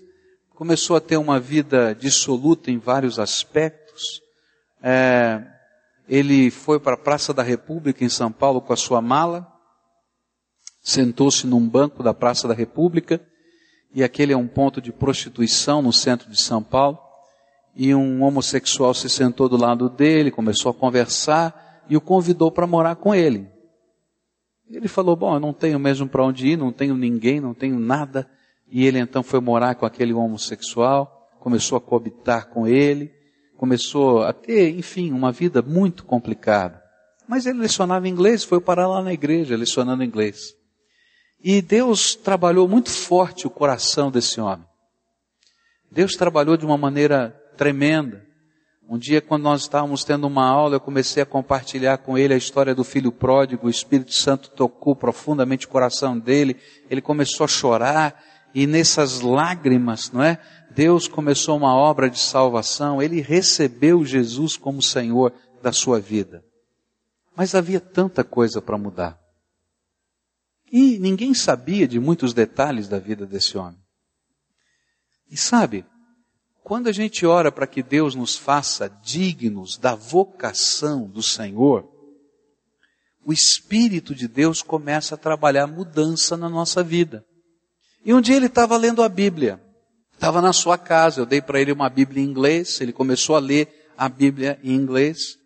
começou 0.50 0.96
a 0.96 1.00
ter 1.00 1.16
uma 1.16 1.40
vida 1.40 1.94
dissoluta 1.94 2.70
em 2.70 2.78
vários 2.78 3.18
aspectos. 3.18 4.20
É, 4.82 5.42
ele 6.06 6.50
foi 6.50 6.78
para 6.78 6.94
a 6.94 6.98
Praça 6.98 7.32
da 7.32 7.42
República 7.42 8.04
em 8.04 8.08
São 8.10 8.30
Paulo 8.30 8.60
com 8.60 8.74
a 8.74 8.76
sua 8.76 9.00
mala, 9.00 9.46
sentou-se 10.82 11.46
num 11.46 11.66
banco 11.66 12.02
da 12.02 12.12
Praça 12.12 12.46
da 12.46 12.54
República, 12.54 13.20
e 13.94 14.04
aquele 14.04 14.34
é 14.34 14.36
um 14.36 14.48
ponto 14.48 14.82
de 14.82 14.92
prostituição 14.92 15.80
no 15.80 15.92
centro 15.92 16.30
de 16.30 16.40
São 16.40 16.62
Paulo, 16.62 16.98
e 17.78 17.94
um 17.94 18.24
homossexual 18.24 18.92
se 18.92 19.08
sentou 19.08 19.48
do 19.48 19.56
lado 19.56 19.88
dele, 19.88 20.32
começou 20.32 20.72
a 20.72 20.74
conversar 20.74 21.84
e 21.88 21.96
o 21.96 22.00
convidou 22.00 22.50
para 22.50 22.66
morar 22.66 22.96
com 22.96 23.14
ele. 23.14 23.48
Ele 24.68 24.88
falou: 24.88 25.14
Bom, 25.14 25.34
eu 25.34 25.40
não 25.40 25.52
tenho 25.52 25.78
mesmo 25.78 26.08
para 26.08 26.24
onde 26.24 26.48
ir, 26.48 26.58
não 26.58 26.72
tenho 26.72 26.96
ninguém, 26.96 27.40
não 27.40 27.54
tenho 27.54 27.78
nada. 27.78 28.28
E 28.66 28.84
ele 28.84 28.98
então 28.98 29.22
foi 29.22 29.40
morar 29.40 29.76
com 29.76 29.86
aquele 29.86 30.12
homossexual, 30.12 31.30
começou 31.38 31.78
a 31.78 31.80
coabitar 31.80 32.48
com 32.48 32.66
ele, 32.66 33.12
começou 33.56 34.24
a 34.24 34.32
ter, 34.32 34.76
enfim, 34.76 35.12
uma 35.12 35.30
vida 35.30 35.62
muito 35.62 36.04
complicada. 36.04 36.82
Mas 37.28 37.46
ele 37.46 37.60
lecionava 37.60 38.08
inglês, 38.08 38.42
foi 38.42 38.60
parar 38.60 38.88
lá 38.88 39.00
na 39.00 39.12
igreja 39.12 39.56
lecionando 39.56 40.02
inglês. 40.02 40.52
E 41.40 41.62
Deus 41.62 42.16
trabalhou 42.16 42.66
muito 42.66 42.90
forte 42.90 43.46
o 43.46 43.50
coração 43.50 44.10
desse 44.10 44.40
homem. 44.40 44.66
Deus 45.90 46.14
trabalhou 46.14 46.56
de 46.56 46.66
uma 46.66 46.76
maneira 46.76 47.40
tremenda. 47.58 48.24
Um 48.88 48.96
dia, 48.96 49.20
quando 49.20 49.42
nós 49.42 49.62
estávamos 49.62 50.02
tendo 50.02 50.26
uma 50.26 50.48
aula, 50.48 50.76
eu 50.76 50.80
comecei 50.80 51.22
a 51.22 51.26
compartilhar 51.26 51.98
com 51.98 52.16
ele 52.16 52.32
a 52.32 52.38
história 52.38 52.74
do 52.74 52.82
filho 52.82 53.12
pródigo. 53.12 53.66
O 53.66 53.70
Espírito 53.70 54.14
Santo 54.14 54.48
tocou 54.50 54.96
profundamente 54.96 55.66
o 55.66 55.68
coração 55.68 56.18
dele. 56.18 56.56
Ele 56.88 57.02
começou 57.02 57.44
a 57.44 57.48
chorar 57.48 58.24
e 58.54 58.66
nessas 58.66 59.20
lágrimas, 59.20 60.10
não 60.10 60.22
é? 60.22 60.40
Deus 60.70 61.06
começou 61.06 61.54
uma 61.58 61.76
obra 61.76 62.08
de 62.08 62.18
salvação. 62.18 63.02
Ele 63.02 63.20
recebeu 63.20 64.02
Jesus 64.06 64.56
como 64.56 64.80
Senhor 64.80 65.34
da 65.62 65.70
sua 65.70 66.00
vida. 66.00 66.42
Mas 67.36 67.54
havia 67.54 67.80
tanta 67.80 68.24
coisa 68.24 68.62
para 68.62 68.78
mudar. 68.78 69.20
E 70.72 70.98
ninguém 70.98 71.34
sabia 71.34 71.86
de 71.86 72.00
muitos 72.00 72.32
detalhes 72.32 72.88
da 72.88 72.98
vida 72.98 73.26
desse 73.26 73.58
homem. 73.58 73.78
E 75.30 75.36
sabe, 75.36 75.84
quando 76.68 76.88
a 76.88 76.92
gente 76.92 77.24
ora 77.24 77.50
para 77.50 77.66
que 77.66 77.82
Deus 77.82 78.14
nos 78.14 78.36
faça 78.36 78.90
dignos 79.02 79.78
da 79.78 79.94
vocação 79.94 81.08
do 81.08 81.22
Senhor, 81.22 81.88
o 83.24 83.32
Espírito 83.32 84.14
de 84.14 84.28
Deus 84.28 84.60
começa 84.60 85.14
a 85.14 85.18
trabalhar 85.18 85.66
mudança 85.66 86.36
na 86.36 86.46
nossa 86.46 86.82
vida. 86.82 87.24
E 88.04 88.12
um 88.12 88.20
dia 88.20 88.36
ele 88.36 88.46
estava 88.46 88.76
lendo 88.76 89.02
a 89.02 89.08
Bíblia, 89.08 89.58
estava 90.12 90.42
na 90.42 90.52
sua 90.52 90.76
casa, 90.76 91.22
eu 91.22 91.26
dei 91.26 91.40
para 91.40 91.58
ele 91.58 91.72
uma 91.72 91.88
Bíblia 91.88 92.22
em 92.22 92.26
inglês, 92.26 92.78
ele 92.82 92.92
começou 92.92 93.34
a 93.34 93.38
ler 93.38 93.88
a 93.96 94.06
Bíblia 94.06 94.60
em 94.62 94.74
inglês, 94.74 95.38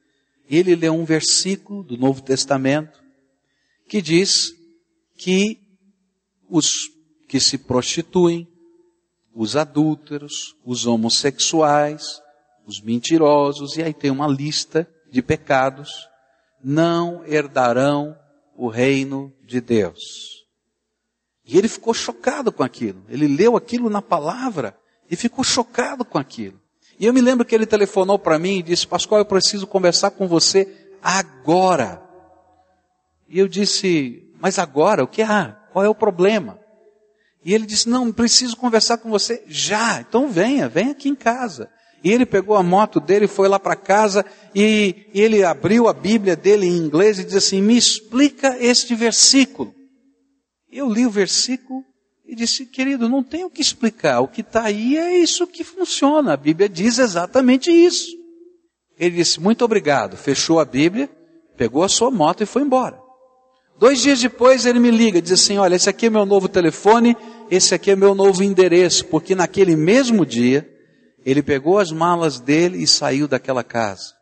e 0.51 0.57
ele 0.57 0.75
leu 0.75 0.93
um 0.93 1.05
versículo 1.05 1.85
do 1.85 1.97
Novo 1.97 2.21
Testamento 2.21 3.01
que 3.89 4.03
diz 4.03 4.53
que 5.17 5.61
os 6.51 6.91
que 7.29 7.39
se 7.39 7.59
prostituem, 7.59 8.52
os 9.35 9.57
adúlteros, 9.57 10.55
os 10.65 10.87
homossexuais, 10.87 12.21
os 12.67 12.81
mentirosos, 12.81 13.77
e 13.77 13.83
aí 13.83 13.95
tem 13.95 14.11
uma 14.11 14.27
lista 14.27 14.89
de 15.11 15.23
pecados, 15.23 16.09
não 16.63 17.25
herdarão 17.27 18.17
o 18.57 18.69
reino 18.69 19.33
de 19.45 19.61
Deus. 19.61 20.01
E 21.45 21.59
ele 21.59 21.69
ficou 21.69 21.93
chocado 21.93 22.53
com 22.53 22.63
aquilo. 22.63 23.03
Ele 23.09 23.27
leu 23.27 23.57
aquilo 23.57 23.91
na 23.91 24.01
palavra 24.01 24.77
e 25.11 25.17
ficou 25.17 25.43
chocado 25.43 26.05
com 26.05 26.19
aquilo. 26.19 26.61
E 26.99 27.07
eu 27.07 27.13
me 27.13 27.21
lembro 27.21 27.45
que 27.45 27.55
ele 27.55 27.67
telefonou 27.67 28.19
para 28.19 28.39
mim 28.39 28.59
e 28.59 28.63
disse: 28.63 28.87
Pascoal, 28.87 29.21
eu 29.21 29.25
preciso 29.25 29.67
conversar 29.67 30.13
com 30.13 30.29
você 30.29 30.95
agora. 31.03 32.01
E 33.29 33.39
eu 33.39 33.49
disse: 33.49 34.33
Mas 34.41 34.59
agora? 34.59 35.03
O 35.03 35.09
que 35.09 35.23
há? 35.23 35.53
Qual 35.73 35.85
é 35.85 35.89
o 35.89 35.95
problema? 35.95 36.62
E 37.45 37.55
ele 37.55 37.67
disse: 37.67 37.89
Não, 37.89 38.13
preciso 38.13 38.57
conversar 38.57 38.99
com 38.99 39.11
você 39.11 39.43
já. 39.47 40.01
Então 40.01 40.29
venha, 40.29 40.69
venha 40.69 40.93
aqui 40.93 41.09
em 41.09 41.15
casa. 41.15 41.69
E 42.05 42.11
ele 42.11 42.27
pegou 42.27 42.57
a 42.57 42.63
moto 42.63 42.99
dele, 42.99 43.29
foi 43.29 43.49
lá 43.49 43.61
para 43.61 43.77
casa 43.77 44.25
e, 44.55 45.07
e 45.15 45.21
ele 45.21 45.45
abriu 45.45 45.87
a 45.87 45.93
Bíblia 45.93 46.35
dele 46.35 46.67
em 46.67 46.77
inglês 46.77 47.19
e 47.19 47.25
disse 47.25 47.39
assim: 47.39 47.63
Me 47.63 47.77
explica 47.77 48.57
este 48.59 48.95
versículo. 48.95 49.75
Eu 50.71 50.89
li 50.89 51.07
o 51.07 51.11
versículo 51.11 51.85
e 52.27 52.35
disse: 52.35 52.67
Querido, 52.67 53.09
não 53.09 53.23
tem 53.23 53.45
o 53.45 53.51
que 53.51 53.61
explicar. 53.61 54.21
O 54.21 54.29
que 54.29 54.41
está 54.41 54.65
aí 54.65 54.97
é 54.97 55.19
isso 55.19 55.47
que 55.47 55.63
funciona. 55.63 56.33
A 56.33 56.37
Bíblia 56.37 56.69
diz 56.69 56.99
exatamente 56.99 57.71
isso. 57.71 58.11
Ele 58.99 59.17
disse: 59.17 59.41
Muito 59.41 59.65
obrigado. 59.65 60.17
Fechou 60.17 60.59
a 60.59 60.65
Bíblia, 60.65 61.09
pegou 61.57 61.85
a 61.85 61.89
sua 61.89 62.11
moto 62.11 62.43
e 62.43 62.47
foi 62.47 62.63
embora. 62.63 63.02
Dois 63.83 64.01
dias 64.01 64.21
depois 64.21 64.65
ele 64.65 64.79
me 64.79 64.93
liga, 64.93 65.21
diz 65.21 65.33
assim: 65.33 65.59
Olha, 65.59 65.75
esse 65.75 65.91
aqui 65.91 66.07
é 66.07 66.11
meu 66.11 66.25
novo 66.25 66.49
telefone, 66.49 67.17
esse 67.51 67.75
aqui 67.75 67.91
é 67.91 67.97
meu 67.97 68.15
novo 68.15 68.45
endereço, 68.45 69.05
porque 69.07 69.35
naquele 69.35 69.75
mesmo 69.75 70.25
dia 70.25 70.73
ele 71.25 71.43
pegou 71.43 71.81
as 71.81 71.91
malas 71.91 72.39
dele 72.39 72.81
e 72.81 72.87
saiu 72.87 73.27
daquela 73.27 73.65
casa. 73.65 74.15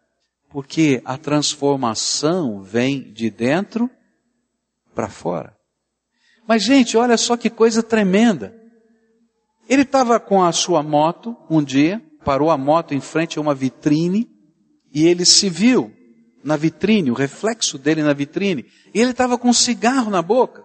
Porque 0.49 1.02
a 1.05 1.19
transformação 1.19 2.62
vem 2.62 3.12
de 3.12 3.29
dentro 3.29 3.90
para 4.95 5.11
fora. 5.11 5.55
Mas, 6.49 6.62
gente, 6.62 6.97
olha 6.97 7.19
só 7.19 7.37
que 7.37 7.50
coisa 7.50 7.83
tremenda. 7.83 8.57
Ele 9.69 9.83
estava 9.83 10.19
com 10.19 10.43
a 10.43 10.52
sua 10.52 10.83
moto 10.83 11.37
um 11.50 11.62
dia, 11.62 12.02
parou 12.25 12.50
a 12.50 12.57
moto 12.57 12.95
em 12.95 13.00
frente 13.02 13.38
a 13.38 13.43
uma 13.43 13.55
vitrine 13.55 14.26
e 14.90 15.07
ele 15.07 15.26
se 15.26 15.50
viu 15.50 15.93
na 16.42 16.56
vitrine, 16.56 17.11
o 17.11 17.14
reflexo 17.14 17.78
dele 17.78 18.02
na 18.02 18.12
vitrine, 18.12 18.66
e 18.94 19.00
ele 19.00 19.11
estava 19.11 19.37
com 19.37 19.49
um 19.49 19.52
cigarro 19.52 20.11
na 20.11 20.23
boca. 20.23 20.64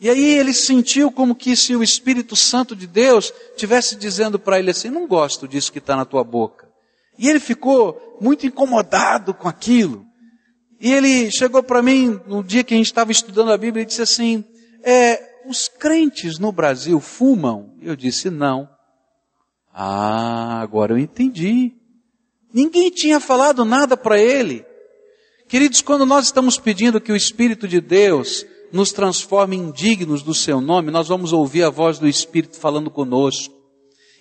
E 0.00 0.10
aí 0.10 0.34
ele 0.34 0.52
sentiu 0.52 1.12
como 1.12 1.34
que 1.34 1.54
se 1.54 1.76
o 1.76 1.82
Espírito 1.82 2.34
Santo 2.34 2.74
de 2.74 2.88
Deus 2.88 3.32
tivesse 3.56 3.94
dizendo 3.94 4.38
para 4.38 4.58
ele 4.58 4.70
assim: 4.72 4.90
Não 4.90 5.06
gosto 5.06 5.46
disso 5.46 5.70
que 5.70 5.78
está 5.78 5.94
na 5.94 6.04
tua 6.04 6.24
boca. 6.24 6.68
E 7.16 7.28
ele 7.28 7.38
ficou 7.38 8.18
muito 8.20 8.44
incomodado 8.44 9.32
com 9.32 9.48
aquilo. 9.48 10.04
E 10.80 10.92
ele 10.92 11.30
chegou 11.30 11.62
para 11.62 11.80
mim 11.80 12.20
no 12.26 12.42
dia 12.42 12.64
que 12.64 12.74
a 12.74 12.76
gente 12.76 12.86
estava 12.86 13.12
estudando 13.12 13.52
a 13.52 13.56
Bíblia 13.56 13.84
e 13.84 13.86
disse 13.86 14.02
assim: 14.02 14.44
é, 14.82 15.22
Os 15.46 15.68
crentes 15.68 16.36
no 16.36 16.50
Brasil 16.50 16.98
fumam? 16.98 17.72
Eu 17.80 17.94
disse: 17.94 18.28
Não. 18.28 18.68
Ah, 19.72 20.60
agora 20.60 20.94
eu 20.94 20.98
entendi. 20.98 21.72
Ninguém 22.52 22.90
tinha 22.90 23.20
falado 23.20 23.64
nada 23.64 23.96
para 23.96 24.20
ele. 24.20 24.66
Queridos, 25.52 25.82
quando 25.82 26.06
nós 26.06 26.24
estamos 26.24 26.58
pedindo 26.58 26.98
que 26.98 27.12
o 27.12 27.14
Espírito 27.14 27.68
de 27.68 27.78
Deus 27.78 28.46
nos 28.72 28.90
transforme 28.90 29.54
em 29.54 29.70
dignos 29.70 30.22
do 30.22 30.32
seu 30.32 30.62
nome, 30.62 30.90
nós 30.90 31.08
vamos 31.08 31.30
ouvir 31.30 31.62
a 31.62 31.68
voz 31.68 31.98
do 31.98 32.08
Espírito 32.08 32.56
falando 32.58 32.90
conosco 32.90 33.54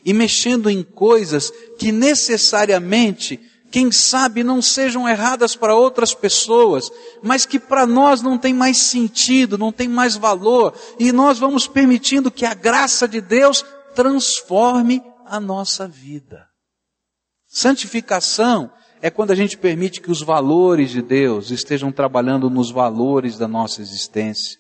e 0.04 0.14
mexendo 0.14 0.70
em 0.70 0.84
coisas 0.84 1.50
que 1.80 1.90
necessariamente, 1.90 3.40
quem 3.72 3.94
sabe, 3.94 4.44
não 4.44 4.62
sejam 4.62 5.08
erradas 5.08 5.56
para 5.56 5.74
outras 5.74 6.14
pessoas, 6.14 6.92
mas 7.24 7.46
que 7.46 7.58
para 7.58 7.88
nós 7.88 8.22
não 8.22 8.38
tem 8.38 8.54
mais 8.54 8.80
sentido, 8.80 9.58
não 9.58 9.72
tem 9.72 9.88
mais 9.88 10.18
valor, 10.18 10.78
e 11.00 11.14
nós 11.14 11.40
vamos 11.40 11.66
permitindo 11.66 12.30
que 12.30 12.46
a 12.46 12.54
graça 12.54 13.08
de 13.08 13.22
Deus 13.22 13.64
transforme 13.96 15.02
a 15.26 15.40
nossa 15.40 15.88
vida. 15.88 16.46
Santificação 17.48 18.70
é 19.02 19.10
quando 19.10 19.32
a 19.32 19.36
gente 19.36 19.58
permite 19.58 20.00
que 20.00 20.12
os 20.12 20.22
valores 20.22 20.92
de 20.92 21.02
Deus 21.02 21.50
estejam 21.50 21.92
trabalhando 21.92 22.50
nos 22.50 22.70
valores 22.70 23.38
da 23.38 23.48
nossa 23.48 23.82
existência. 23.82 24.60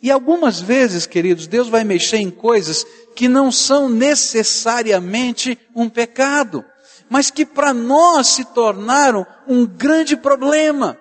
E 0.00 0.10
algumas 0.10 0.60
vezes, 0.60 1.06
queridos, 1.06 1.46
Deus 1.46 1.68
vai 1.68 1.82
mexer 1.82 2.18
em 2.18 2.30
coisas 2.30 2.86
que 3.16 3.26
não 3.26 3.50
são 3.50 3.88
necessariamente 3.88 5.58
um 5.74 5.88
pecado, 5.88 6.64
mas 7.08 7.30
que 7.30 7.44
para 7.44 7.72
nós 7.72 8.28
se 8.28 8.44
tornaram 8.44 9.26
um 9.48 9.66
grande 9.66 10.16
problema. 10.16 10.96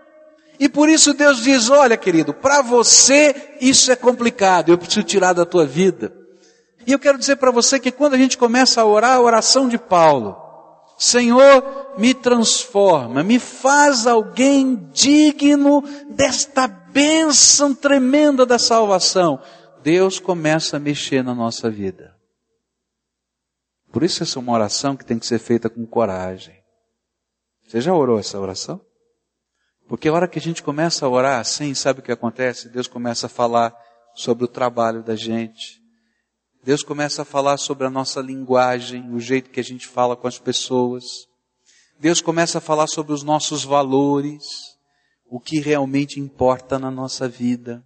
E 0.59 0.69
por 0.69 0.87
isso 0.87 1.13
Deus 1.13 1.43
diz: 1.43 1.69
olha, 1.69 1.97
querido, 1.97 2.33
para 2.33 2.61
você 2.61 3.55
isso 3.59 3.91
é 3.91 3.95
complicado, 3.95 4.69
eu 4.69 4.77
preciso 4.77 5.03
tirar 5.03 5.33
da 5.33 5.45
tua 5.45 5.65
vida. 5.65 6.13
E 6.87 6.91
eu 6.91 6.99
quero 6.99 7.17
dizer 7.17 7.35
para 7.37 7.51
você 7.51 7.79
que 7.79 7.91
quando 7.91 8.13
a 8.13 8.17
gente 8.17 8.37
começa 8.37 8.81
a 8.81 8.85
orar 8.85 9.17
a 9.17 9.21
oração 9.21 9.67
de 9.67 9.77
Paulo, 9.77 10.42
Senhor, 11.03 11.95
me 11.97 12.13
transforma, 12.13 13.23
me 13.23 13.37
faz 13.37 14.07
alguém 14.07 14.89
digno 14.93 15.81
desta 16.09 16.65
bênção 16.65 17.75
tremenda 17.75 18.45
da 18.45 18.57
salvação. 18.57 19.37
Deus 19.83 20.17
começa 20.17 20.77
a 20.77 20.79
mexer 20.79 21.21
na 21.21 21.35
nossa 21.35 21.69
vida. 21.69 22.15
Por 23.91 24.01
isso 24.01 24.23
essa 24.23 24.39
é 24.39 24.41
uma 24.41 24.53
oração 24.53 24.95
que 24.95 25.05
tem 25.05 25.19
que 25.19 25.25
ser 25.25 25.39
feita 25.39 25.69
com 25.69 25.85
coragem. 25.85 26.63
Você 27.67 27.81
já 27.81 27.93
orou 27.93 28.17
essa 28.17 28.39
oração? 28.39 28.79
Porque 29.89 30.07
a 30.07 30.13
hora 30.13 30.27
que 30.27 30.39
a 30.39 30.41
gente 30.41 30.63
começa 30.63 31.05
a 31.05 31.09
orar 31.09 31.41
assim, 31.41 31.73
sabe 31.73 31.99
o 31.99 32.03
que 32.03 32.13
acontece? 32.13 32.69
Deus 32.69 32.87
começa 32.87 33.25
a 33.25 33.29
falar 33.29 33.75
sobre 34.15 34.45
o 34.45 34.47
trabalho 34.47 35.03
da 35.03 35.17
gente. 35.17 35.82
Deus 36.63 36.81
começa 36.81 37.23
a 37.23 37.25
falar 37.25 37.57
sobre 37.57 37.85
a 37.85 37.89
nossa 37.89 38.21
linguagem, 38.21 39.13
o 39.13 39.19
jeito 39.19 39.49
que 39.49 39.59
a 39.59 39.63
gente 39.63 39.85
fala 39.85 40.15
com 40.15 40.27
as 40.27 40.39
pessoas. 40.39 41.03
Deus 41.99 42.21
começa 42.21 42.59
a 42.59 42.61
falar 42.61 42.87
sobre 42.87 43.11
os 43.11 43.21
nossos 43.21 43.65
valores, 43.65 44.77
o 45.29 45.41
que 45.41 45.59
realmente 45.59 46.21
importa 46.21 46.79
na 46.79 46.89
nossa 46.89 47.27
vida. 47.27 47.83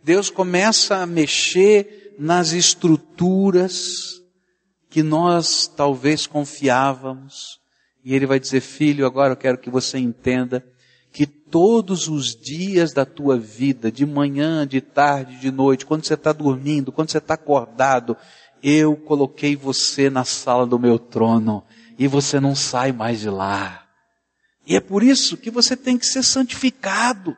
Deus 0.00 0.30
começa 0.30 0.98
a 0.98 1.06
mexer 1.06 2.14
nas 2.16 2.52
estruturas 2.52 4.22
que 4.88 5.02
nós 5.02 5.66
talvez 5.66 6.24
confiávamos. 6.24 7.60
E 8.04 8.14
Ele 8.14 8.26
vai 8.26 8.38
dizer, 8.38 8.60
filho, 8.60 9.04
agora 9.04 9.32
eu 9.32 9.36
quero 9.36 9.58
que 9.58 9.68
você 9.68 9.98
entenda 9.98 10.64
que 11.16 11.24
todos 11.24 12.08
os 12.08 12.36
dias 12.36 12.92
da 12.92 13.06
tua 13.06 13.38
vida, 13.38 13.90
de 13.90 14.04
manhã, 14.04 14.66
de 14.66 14.82
tarde, 14.82 15.38
de 15.38 15.50
noite, 15.50 15.86
quando 15.86 16.04
você 16.04 16.12
está 16.12 16.30
dormindo, 16.30 16.92
quando 16.92 17.10
você 17.10 17.16
está 17.16 17.32
acordado, 17.32 18.14
eu 18.62 18.94
coloquei 18.94 19.56
você 19.56 20.10
na 20.10 20.26
sala 20.26 20.66
do 20.66 20.78
meu 20.78 20.98
trono 20.98 21.64
e 21.98 22.06
você 22.06 22.38
não 22.38 22.54
sai 22.54 22.92
mais 22.92 23.18
de 23.20 23.30
lá. 23.30 23.86
E 24.66 24.76
é 24.76 24.80
por 24.80 25.02
isso 25.02 25.38
que 25.38 25.50
você 25.50 25.74
tem 25.74 25.96
que 25.96 26.04
ser 26.04 26.22
santificado, 26.22 27.34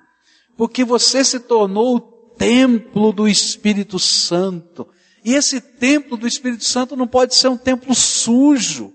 porque 0.56 0.84
você 0.84 1.22
se 1.22 1.38
tornou 1.38 2.00
templo 2.36 3.12
do 3.12 3.28
Espírito 3.28 3.96
Santo. 3.96 4.88
E 5.24 5.34
esse 5.34 5.60
templo 5.60 6.16
do 6.16 6.26
Espírito 6.26 6.64
Santo 6.64 6.96
não 6.96 7.06
pode 7.06 7.36
ser 7.36 7.46
um 7.46 7.56
templo 7.56 7.94
sujo, 7.94 8.92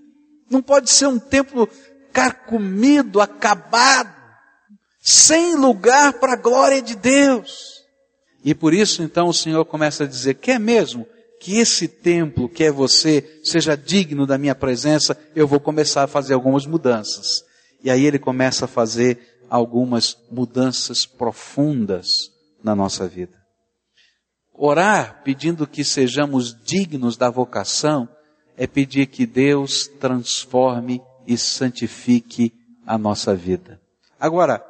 não 0.50 0.60
pode 0.60 0.90
ser 0.90 1.06
um 1.06 1.18
templo 1.18 1.66
carcomido, 2.12 3.22
acabado, 3.22 4.13
sem 5.04 5.54
lugar 5.54 6.14
para 6.14 6.32
a 6.32 6.36
glória 6.36 6.80
de 6.80 6.96
Deus. 6.96 7.84
E 8.42 8.54
por 8.54 8.72
isso 8.72 9.02
então 9.02 9.28
o 9.28 9.34
Senhor 9.34 9.62
começa 9.66 10.04
a 10.04 10.06
dizer: 10.06 10.34
quer 10.34 10.58
mesmo 10.58 11.06
que 11.38 11.58
esse 11.58 11.86
templo, 11.86 12.48
que 12.48 12.64
é 12.64 12.72
você, 12.72 13.40
seja 13.44 13.76
digno 13.76 14.26
da 14.26 14.38
minha 14.38 14.54
presença, 14.54 15.16
eu 15.36 15.46
vou 15.46 15.60
começar 15.60 16.04
a 16.04 16.08
fazer 16.08 16.32
algumas 16.32 16.64
mudanças. 16.64 17.44
E 17.82 17.90
aí 17.90 18.06
ele 18.06 18.18
começa 18.18 18.64
a 18.64 18.68
fazer 18.68 19.18
algumas 19.50 20.16
mudanças 20.30 21.04
profundas 21.04 22.06
na 22.62 22.74
nossa 22.74 23.06
vida. 23.06 23.36
Orar 24.54 25.22
pedindo 25.22 25.66
que 25.66 25.84
sejamos 25.84 26.56
dignos 26.64 27.18
da 27.18 27.28
vocação 27.28 28.08
é 28.56 28.66
pedir 28.66 29.06
que 29.06 29.26
Deus 29.26 29.86
transforme 30.00 31.02
e 31.26 31.36
santifique 31.36 32.54
a 32.86 32.96
nossa 32.96 33.34
vida. 33.34 33.78
Agora, 34.18 34.64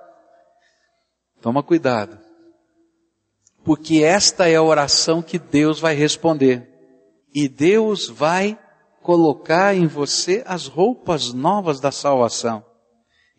toma 1.44 1.62
cuidado, 1.62 2.18
porque 3.62 4.02
esta 4.02 4.48
é 4.48 4.56
a 4.56 4.62
oração 4.62 5.20
que 5.20 5.38
Deus 5.38 5.78
vai 5.78 5.94
responder. 5.94 6.66
E 7.34 7.50
Deus 7.50 8.08
vai 8.08 8.58
colocar 9.02 9.74
em 9.74 9.86
você 9.86 10.42
as 10.46 10.66
roupas 10.66 11.34
novas 11.34 11.80
da 11.80 11.92
salvação 11.92 12.64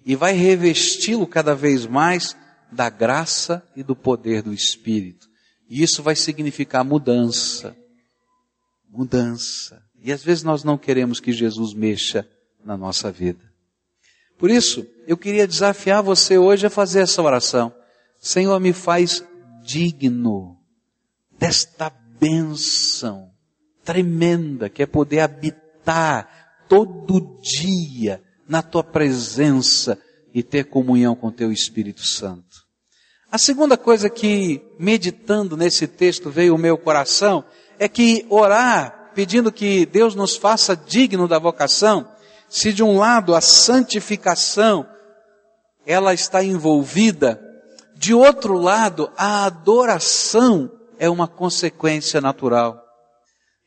e 0.06 0.16
vai 0.16 0.34
revesti-lo 0.34 1.26
cada 1.26 1.56
vez 1.56 1.88
mais 1.88 2.38
da 2.72 2.92
graça 2.92 3.68
e 3.76 3.82
do 3.82 3.96
poder 3.96 4.44
do 4.44 4.54
Espírito. 4.54 5.28
E 5.68 5.82
isso 5.82 6.04
vai 6.04 6.16
significar 6.16 6.86
mudança. 6.86 7.76
Mudança. 8.88 9.82
E 10.00 10.12
às 10.12 10.24
vezes 10.24 10.44
nós 10.44 10.64
não 10.64 10.78
queremos 10.78 11.20
que 11.20 11.34
Jesus 11.34 11.74
mexa 11.74 12.30
na 12.64 12.78
nossa 12.78 13.12
vida. 13.12 13.42
Por 14.38 14.52
isso, 14.52 14.86
eu 15.08 15.18
queria 15.18 15.48
desafiar 15.48 16.04
você 16.04 16.38
hoje 16.38 16.68
a 16.68 16.70
fazer 16.70 17.00
essa 17.00 17.20
oração. 17.24 17.74
Senhor, 18.26 18.60
me 18.60 18.74
faz 18.74 19.24
digno 19.62 20.58
desta 21.38 21.92
bênção 22.20 23.30
tremenda 23.84 24.68
que 24.68 24.82
é 24.82 24.88
poder 24.88 25.20
habitar 25.20 26.64
todo 26.68 27.40
dia 27.40 28.24
na 28.50 28.64
tua 28.64 28.84
presença 28.84 29.96
e 30.34 30.42
ter 30.42 30.64
comunhão 30.64 31.16
com 31.16 31.32
teu 31.32 31.52
Espírito 31.52 32.02
Santo. 32.02 32.66
A 33.32 33.38
segunda 33.38 33.78
coisa 33.78 34.10
que, 34.10 34.60
meditando 34.80 35.56
nesse 35.56 35.88
texto, 35.88 36.32
veio 36.32 36.54
ao 36.54 36.58
meu 36.58 36.80
coração, 36.80 37.46
é 37.78 37.88
que 37.88 38.26
orar, 38.28 39.12
pedindo 39.14 39.52
que 39.52 39.86
Deus 39.86 40.16
nos 40.16 40.36
faça 40.36 40.76
digno 40.76 41.28
da 41.28 41.38
vocação, 41.38 42.10
se 42.50 42.74
de 42.74 42.82
um 42.82 42.98
lado 42.98 43.36
a 43.36 43.42
santificação, 43.42 44.84
ela 45.86 46.12
está 46.12 46.44
envolvida, 46.44 47.45
de 47.96 48.14
outro 48.14 48.58
lado, 48.58 49.12
a 49.18 49.46
adoração 49.46 50.72
é 51.00 51.10
uma 51.10 51.28
consequência 51.28 52.20
natural. 52.20 52.82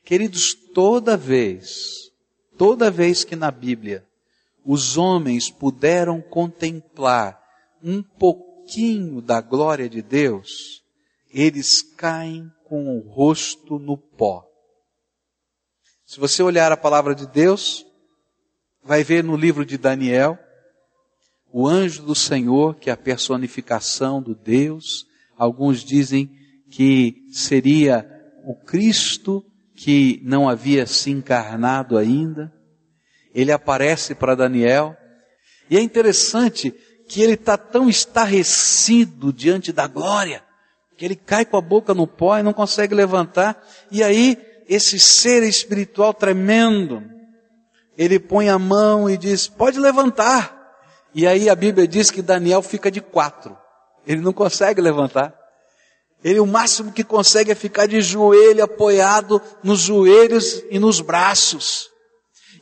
Queridos, 0.05 0.55
toda 0.75 1.17
vez, 1.17 2.11
toda 2.57 2.91
vez 2.91 3.25
que 3.25 3.35
na 3.35 3.51
Bíblia 3.51 4.07
os 4.65 4.97
homens 4.97 5.51
puderam 5.51 6.21
contemplar 6.21 7.41
um 7.83 8.03
pouquinho 8.03 9.23
da 9.23 9.41
glória 9.41 9.89
de 9.89 10.03
Deus, 10.03 10.83
eles 11.31 11.83
caem 11.83 12.51
com 12.65 12.97
o 12.97 13.01
rosto 13.01 13.79
no 13.79 13.97
pó. 13.97 14.45
Se 16.05 16.21
você 16.21 16.43
olhar 16.43 16.71
a 16.73 16.77
palavra 16.77 17.15
de 17.15 17.27
Deus, 17.27 17.87
vai 18.83 19.05
ver 19.05 19.23
no 19.23 19.37
livro 19.37 19.65
de 19.65 19.77
Daniel, 19.77 20.39
o 21.61 21.67
anjo 21.67 22.05
do 22.05 22.15
Senhor, 22.15 22.77
que 22.77 22.89
é 22.89 22.93
a 22.93 22.97
personificação 22.97 24.23
do 24.23 24.33
Deus, 24.33 25.09
alguns 25.37 25.83
dizem 25.83 26.31
que 26.71 27.17
seria 27.33 28.09
o 28.45 28.55
Cristo 28.55 29.45
que 29.75 30.21
não 30.23 30.49
havia 30.49 30.87
se 30.87 31.11
encarnado 31.11 31.99
ainda. 31.99 32.53
Ele 33.35 33.51
aparece 33.51 34.15
para 34.15 34.37
Daniel. 34.37 34.97
E 35.69 35.77
é 35.77 35.81
interessante 35.81 36.73
que 37.09 37.23
ele 37.23 37.33
está 37.33 37.57
tão 37.57 37.89
estarrecido 37.89 39.33
diante 39.33 39.73
da 39.73 39.89
glória, 39.89 40.45
que 40.97 41.05
ele 41.05 41.17
cai 41.17 41.45
com 41.45 41.57
a 41.57 41.61
boca 41.61 41.93
no 41.93 42.07
pó 42.07 42.39
e 42.39 42.43
não 42.45 42.53
consegue 42.53 42.95
levantar. 42.95 43.61
E 43.91 44.01
aí, 44.01 44.39
esse 44.69 44.97
ser 44.97 45.43
espiritual 45.43 46.15
tremendo, 46.15 47.03
ele 47.97 48.21
põe 48.21 48.49
a 48.49 48.61
mão 48.61 49.11
e 49.11 49.19
diz: 49.19 49.49
Pode 49.49 49.81
levantar. 49.81 50.58
E 51.15 51.27
aí 51.27 51.49
a 51.49 51.55
Bíblia 51.55 51.87
diz 51.87 52.11
que 52.11 52.23
Daniel 52.23 52.63
fica 52.63 52.91
de 52.91 53.01
quatro. 53.01 53.57
Ele 54.07 54.21
não 54.21 54.33
consegue 54.33 54.81
levantar. 54.81 55.35
Ele 56.23 56.41
o 56.41 56.47
máximo 56.47 56.93
que 56.93 57.05
consegue 57.05 57.53
é 57.53 57.55
ficar 57.55 57.87
de 57.87 58.01
joelho 58.01 58.65
apoiado 58.65 59.41
nos 59.63 59.81
joelhos 59.81 60.63
e 60.71 60.79
nos 60.79 61.01
braços. 61.01 61.89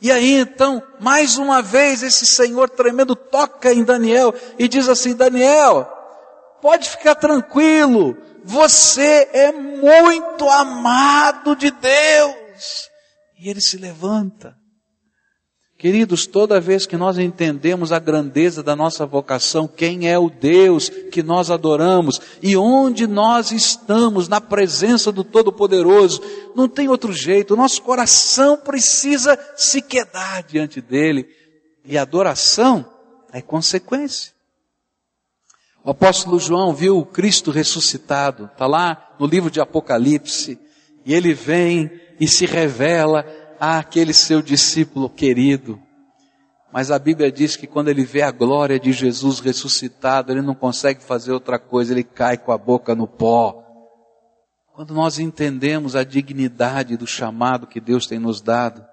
E 0.01 0.11
aí 0.11 0.33
então, 0.35 0.83
mais 0.99 1.37
uma 1.37 1.61
vez, 1.61 2.03
esse 2.03 2.25
Senhor 2.25 2.69
tremendo 2.69 3.15
toca 3.15 3.73
em 3.73 3.83
Daniel 3.83 4.33
e 4.59 4.67
diz 4.67 4.87
assim: 4.87 5.15
Daniel, 5.15 5.91
pode 6.61 6.87
ficar 6.89 7.15
tranquilo, 7.15 8.15
você 8.43 9.27
é 9.33 9.51
muito 9.51 10.47
amado 10.49 11.55
de 11.55 11.71
Deus. 11.71 12.89
E 13.39 13.49
ele 13.49 13.61
se 13.61 13.77
levanta. 13.77 14.55
Queridos, 15.77 16.25
toda 16.25 16.59
vez 16.59 16.87
que 16.87 16.97
nós 16.97 17.19
entendemos 17.19 17.91
a 17.91 17.99
grandeza 17.99 18.63
da 18.63 18.75
nossa 18.75 19.05
vocação, 19.05 19.67
quem 19.67 20.09
é 20.09 20.17
o 20.17 20.27
Deus 20.27 20.89
que 20.89 21.21
nós 21.21 21.51
adoramos 21.51 22.19
e 22.41 22.57
onde 22.57 23.05
nós 23.05 23.51
estamos 23.51 24.27
na 24.27 24.41
presença 24.41 25.11
do 25.11 25.23
Todo-Poderoso, 25.23 26.19
não 26.55 26.67
tem 26.67 26.89
outro 26.89 27.13
jeito, 27.13 27.55
nosso 27.55 27.83
coração 27.83 28.57
precisa 28.57 29.37
se 29.55 29.79
quedar 29.79 30.41
diante 30.41 30.81
dele 30.81 31.29
e 31.85 31.95
adoração 31.95 32.83
é 33.31 33.39
consequência. 33.39 34.33
O 35.83 35.91
apóstolo 35.91 36.39
João 36.39 36.73
viu 36.73 36.97
o 36.97 37.05
Cristo 37.05 37.51
ressuscitado, 37.51 38.45
está 38.45 38.65
lá 38.65 39.15
no 39.19 39.27
livro 39.27 39.51
de 39.51 39.61
Apocalipse, 39.61 40.59
e 41.05 41.13
ele 41.13 41.35
vem 41.35 41.91
e 42.19 42.27
se 42.27 42.47
revela 42.47 43.23
àquele 43.59 44.13
seu 44.13 44.41
discípulo 44.41 45.09
querido. 45.09 45.79
Mas 46.71 46.91
a 46.91 46.99
Bíblia 46.99 47.31
diz 47.31 47.55
que 47.55 47.65
quando 47.65 47.89
ele 47.89 48.03
vê 48.03 48.21
a 48.21 48.31
glória 48.31 48.79
de 48.79 48.91
Jesus 48.91 49.39
ressuscitado, 49.39 50.31
ele 50.31 50.41
não 50.41 50.53
consegue 50.53 51.01
fazer 51.01 51.31
outra 51.31 51.57
coisa, 51.57 51.93
ele 51.93 52.03
cai 52.03 52.37
com 52.37 52.51
a 52.51 52.57
boca 52.57 52.93
no 52.93 53.07
pó. 53.07 53.63
Quando 54.73 54.93
nós 54.93 55.17
entendemos 55.17 55.95
a 55.95 56.03
dignidade 56.03 56.97
do 56.97 57.07
chamado 57.07 57.65
que 57.65 57.79
Deus 57.79 58.05
tem 58.05 58.19
nos 58.19 58.41
dado 58.41 58.85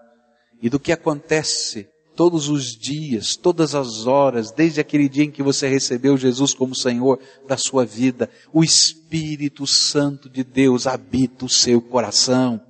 e 0.63 0.71
do 0.71 0.81
que 0.81 0.93
acontece 0.93 1.89
todos 2.17 2.49
os 2.49 2.77
dias, 2.77 3.37
todas 3.37 3.75
as 3.75 4.07
horas, 4.07 4.51
desde 4.51 4.81
aquele 4.81 5.09
dia 5.09 5.25
em 5.25 5.31
que 5.31 5.43
você 5.43 5.69
recebeu 5.69 6.17
Jesus 6.17 6.55
como 6.55 6.75
Senhor 6.75 7.21
da 7.47 7.57
sua 7.57 7.85
vida, 7.85 8.31
o 8.53 8.63
Espírito 8.63 9.67
Santo 9.67 10.31
de 10.31 10.43
Deus 10.43 10.87
habita 10.87 11.45
o 11.45 11.51
seu 11.51 11.83
coração. 11.83 12.61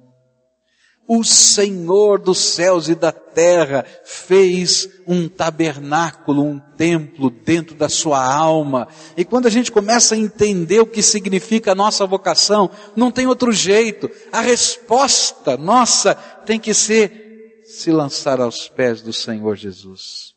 O 1.07 1.23
Senhor 1.23 2.19
dos 2.19 2.39
céus 2.39 2.89
e 2.89 2.95
da 2.95 3.13
terra 3.13 3.85
fez 4.05 4.89
um 5.07 5.29
tabernáculo, 5.29 6.43
um 6.43 6.59
templo 6.59 7.29
dentro 7.29 7.75
da 7.75 7.91
sua 7.91 8.25
alma. 8.25 8.89
E 9.17 9.25
quando 9.25 9.47
a 9.47 9.51
gente 9.51 9.71
começa 9.71 10.15
a 10.15 10.19
entender 10.19 10.81
o 10.81 10.87
que 10.87 11.03
significa 11.03 11.73
a 11.73 11.75
nossa 11.75 12.07
vocação, 12.07 12.71
não 12.97 13.11
tem 13.11 13.27
outro 13.27 13.53
jeito. 13.53 14.11
A 14.33 14.41
resposta 14.41 15.59
nossa 15.59 16.15
tem 16.15 16.59
que 16.59 16.73
ser 16.73 17.63
se 17.65 17.91
lançar 17.91 18.41
aos 18.41 18.69
pés 18.69 19.03
do 19.03 19.13
Senhor 19.13 19.57
Jesus. 19.57 20.35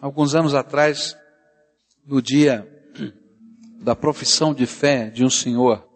Alguns 0.00 0.34
anos 0.34 0.54
atrás, 0.54 1.16
no 2.06 2.22
dia 2.22 2.66
da 3.80 3.96
profissão 3.96 4.54
de 4.54 4.66
fé 4.66 5.10
de 5.10 5.24
um 5.24 5.30
senhor, 5.30 5.86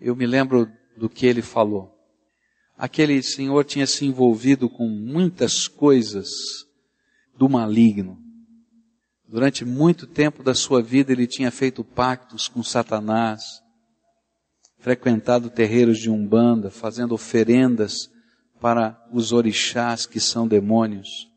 eu 0.00 0.16
me 0.16 0.26
lembro 0.26 0.68
do 0.96 1.08
que 1.08 1.26
ele 1.26 1.42
falou. 1.42 1.97
Aquele 2.78 3.20
senhor 3.24 3.64
tinha 3.64 3.88
se 3.88 4.06
envolvido 4.06 4.70
com 4.70 4.88
muitas 4.88 5.66
coisas 5.66 6.28
do 7.36 7.48
maligno. 7.48 8.16
Durante 9.26 9.64
muito 9.64 10.06
tempo 10.06 10.44
da 10.44 10.54
sua 10.54 10.80
vida 10.80 11.10
ele 11.10 11.26
tinha 11.26 11.50
feito 11.50 11.82
pactos 11.82 12.46
com 12.46 12.62
Satanás, 12.62 13.42
frequentado 14.78 15.50
terreiros 15.50 15.98
de 15.98 16.08
umbanda, 16.08 16.70
fazendo 16.70 17.14
oferendas 17.14 18.08
para 18.60 18.96
os 19.12 19.32
orixás 19.32 20.06
que 20.06 20.20
são 20.20 20.46
demônios. 20.46 21.28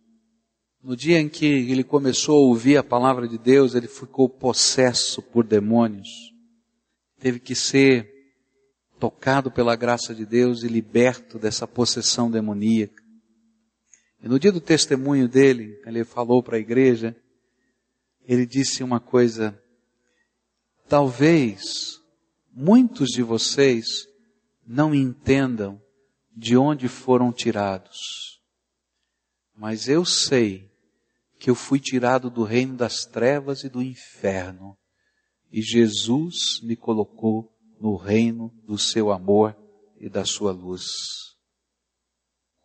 No 0.84 0.96
dia 0.96 1.20
em 1.20 1.28
que 1.28 1.46
ele 1.46 1.84
começou 1.84 2.36
a 2.36 2.48
ouvir 2.48 2.78
a 2.78 2.84
palavra 2.84 3.28
de 3.28 3.40
Deus, 3.40 3.74
ele 3.74 3.88
ficou 3.88 4.30
possesso 4.30 5.24
por 5.24 5.44
demônios. 5.44 6.08
Teve 7.20 7.40
que 7.40 7.56
ser 7.56 8.11
tocado 9.02 9.50
pela 9.50 9.76
graça 9.76 10.14
de 10.14 10.28
Deus 10.28 10.62
e 10.62 10.68
liberto 10.68 11.40
dessa 11.40 11.68
possessão 11.68 12.30
demoníaca. 12.30 13.02
E 14.22 14.28
no 14.30 14.40
dia 14.40 14.52
do 14.52 14.62
testemunho 14.62 15.28
dele, 15.28 15.82
ele 15.88 16.04
falou 16.04 16.44
para 16.44 16.58
a 16.58 16.60
igreja, 16.60 17.18
ele 18.28 18.46
disse 18.46 18.84
uma 18.84 19.00
coisa, 19.00 19.60
talvez 20.88 22.00
muitos 22.54 23.10
de 23.10 23.24
vocês 23.24 24.08
não 24.68 24.94
entendam 24.94 25.82
de 26.32 26.56
onde 26.56 26.88
foram 26.88 27.34
tirados, 27.34 28.40
mas 29.56 29.90
eu 29.90 30.06
sei 30.06 30.70
que 31.40 31.50
eu 31.50 31.56
fui 31.56 31.80
tirado 31.80 32.30
do 32.30 32.44
reino 32.44 32.78
das 32.78 33.04
trevas 33.04 33.64
e 33.64 33.70
do 33.70 33.82
inferno, 33.82 34.78
e 35.52 35.60
Jesus 35.60 36.62
me 36.62 36.76
colocou 36.76 37.52
no 37.82 37.96
reino 37.96 38.54
do 38.66 38.78
seu 38.78 39.12
amor 39.12 39.56
e 40.00 40.08
da 40.08 40.24
sua 40.24 40.52
luz. 40.52 40.86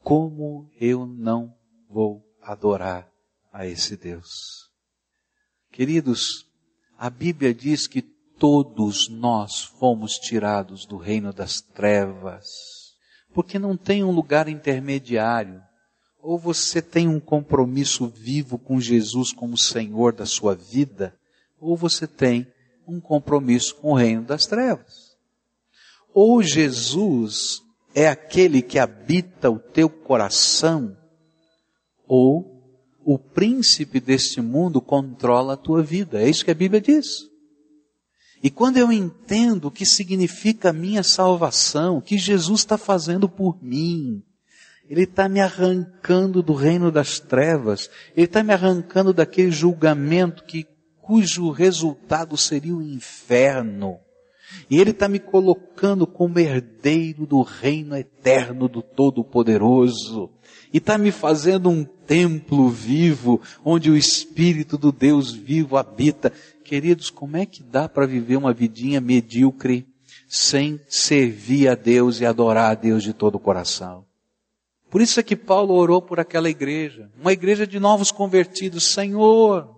Como 0.03 0.71
eu 0.79 1.07
não 1.07 1.55
vou 1.89 2.23
adorar 2.43 3.11
a 3.53 3.67
esse 3.67 3.97
Deus? 3.97 4.71
Queridos, 5.73 6.47
a 6.99 7.09
Bíblia 7.09 7.55
diz 7.55 7.87
que 7.87 8.03
todos 8.03 9.09
nós 9.09 9.65
fomos 9.65 10.19
tirados 10.19 10.85
do 10.85 10.97
reino 10.97 11.33
das 11.33 11.61
trevas, 11.61 12.47
porque 13.33 13.59
não 13.59 13.77
tem 13.77 14.05
um 14.05 14.11
lugar 14.11 14.49
intermediário 14.49 15.63
ou 16.27 16.37
você 16.37 16.83
tem 16.83 17.07
um 17.07 17.21
compromisso 17.21 18.09
vivo 18.09 18.59
com 18.59 18.81
Jesus 18.81 19.33
como 19.33 19.57
Senhor 19.57 20.13
da 20.13 20.27
sua 20.27 20.57
vida, 20.57 21.17
ou 21.57 21.77
você 21.77 22.05
tem 22.05 22.53
um 22.85 23.01
compromisso 23.01 23.77
com 23.77 23.93
o 23.93 23.95
reino 23.95 24.23
das 24.23 24.45
trevas. 24.45 25.06
Ou 26.19 26.43
Jesus 26.43 27.61
é 27.95 28.09
aquele 28.09 28.63
que 28.63 28.79
habita 28.79 29.51
o 29.51 29.59
teu 29.59 29.87
coração, 29.91 30.97
ou 32.09 32.57
o 33.05 33.19
príncipe 33.19 34.01
deste 34.01 34.41
mundo 34.41 34.81
controla 34.81 35.53
a 35.53 35.57
tua 35.59 35.83
vida. 35.83 36.23
É 36.23 36.27
isso 36.27 36.43
que 36.43 36.51
a 36.51 36.55
Bíblia 36.55 36.81
diz. 36.81 37.19
E 38.43 38.49
quando 38.49 38.79
eu 38.79 38.91
entendo 38.91 39.67
o 39.67 39.71
que 39.71 39.85
significa 39.85 40.71
a 40.71 40.73
minha 40.73 41.03
salvação, 41.03 41.99
o 41.99 42.03
que 42.03 42.17
Jesus 42.17 42.61
está 42.61 42.79
fazendo 42.79 43.29
por 43.29 43.63
mim, 43.63 44.23
ele 44.89 45.03
está 45.03 45.29
me 45.29 45.43
arrancando 45.43 46.43
do 46.43 46.55
reino 46.55 46.91
das 46.91 47.21
trevas. 47.21 47.91
Ele 48.17 48.25
está 48.25 48.43
me 48.43 48.55
arrancando 48.55 49.13
daquele 49.13 49.51
julgamento 49.51 50.45
que, 50.45 50.67
cujo 51.03 51.51
resultado 51.51 52.39
seria 52.39 52.75
o 52.75 52.81
inferno. 52.81 54.01
E 54.71 54.81
Ele 54.81 54.91
está 54.91 55.09
me 55.09 55.19
colocando 55.19 56.07
como 56.07 56.39
herdeiro 56.39 57.27
do 57.27 57.43
reino 57.43 57.97
eterno 57.97 58.69
do 58.69 58.83
Todo-Poderoso. 58.83 60.31
E 60.73 60.79
está 60.79 60.99
me 60.99 61.11
fazendo 61.11 61.69
um 61.69 61.85
templo 61.85 62.69
vivo, 62.69 63.41
onde 63.65 63.91
o 63.91 63.97
Espírito 63.97 64.77
do 64.77 64.93
Deus 64.93 65.33
vivo 65.33 65.77
habita. 65.77 66.33
Queridos, 66.65 67.11
como 67.11 67.37
é 67.37 67.47
que 67.47 67.63
dá 67.63 67.89
para 67.89 68.07
viver 68.07 68.37
uma 68.37 68.53
vidinha 68.53 69.01
medíocre 69.01 69.87
sem 70.29 70.81
servir 70.89 71.69
a 71.69 71.75
Deus 71.75 72.21
e 72.21 72.27
adorar 72.27 72.73
a 72.73 72.75
Deus 72.75 73.03
de 73.03 73.13
todo 73.13 73.37
o 73.37 73.41
coração? 73.41 74.05
Por 74.91 75.01
isso 75.01 75.21
é 75.21 75.23
que 75.23 75.37
Paulo 75.37 75.75
orou 75.75 76.01
por 76.01 76.19
aquela 76.21 76.49
igreja, 76.49 77.11
uma 77.21 77.33
igreja 77.33 77.67
de 77.67 77.79
novos 77.79 78.11
convertidos. 78.11 78.93
Senhor, 78.93 79.76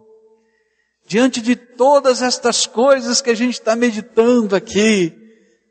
diante 1.09 1.41
de 1.41 1.57
todas 1.57 2.21
estas 2.21 2.67
coisas 2.67 3.23
que 3.23 3.31
a 3.31 3.35
gente 3.35 3.55
está 3.55 3.75
meditando 3.75 4.55
aqui, 4.55 5.17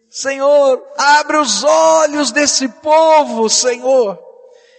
Senhor, 0.10 0.82
abre 0.98 1.38
os 1.38 1.64
olhos 1.64 2.32
desse 2.32 2.68
povo, 2.68 3.48
Senhor, 3.48 4.18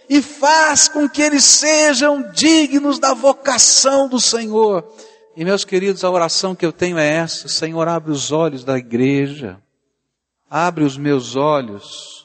e 0.09 0.21
faz 0.21 0.89
com 0.89 1.07
que 1.07 1.21
eles 1.21 1.45
sejam 1.45 2.29
dignos 2.31 2.99
da 2.99 3.13
vocação 3.13 4.09
do 4.09 4.19
Senhor. 4.19 4.85
E 5.37 5.45
meus 5.45 5.63
queridos, 5.63 6.03
a 6.03 6.11
oração 6.11 6.53
que 6.53 6.65
eu 6.65 6.73
tenho 6.73 6.97
é 6.97 7.07
essa: 7.07 7.47
Senhor, 7.47 7.87
abre 7.87 8.11
os 8.11 8.31
olhos 8.31 8.65
da 8.65 8.77
igreja, 8.77 9.57
abre 10.49 10.83
os 10.83 10.97
meus 10.97 11.35
olhos. 11.37 12.19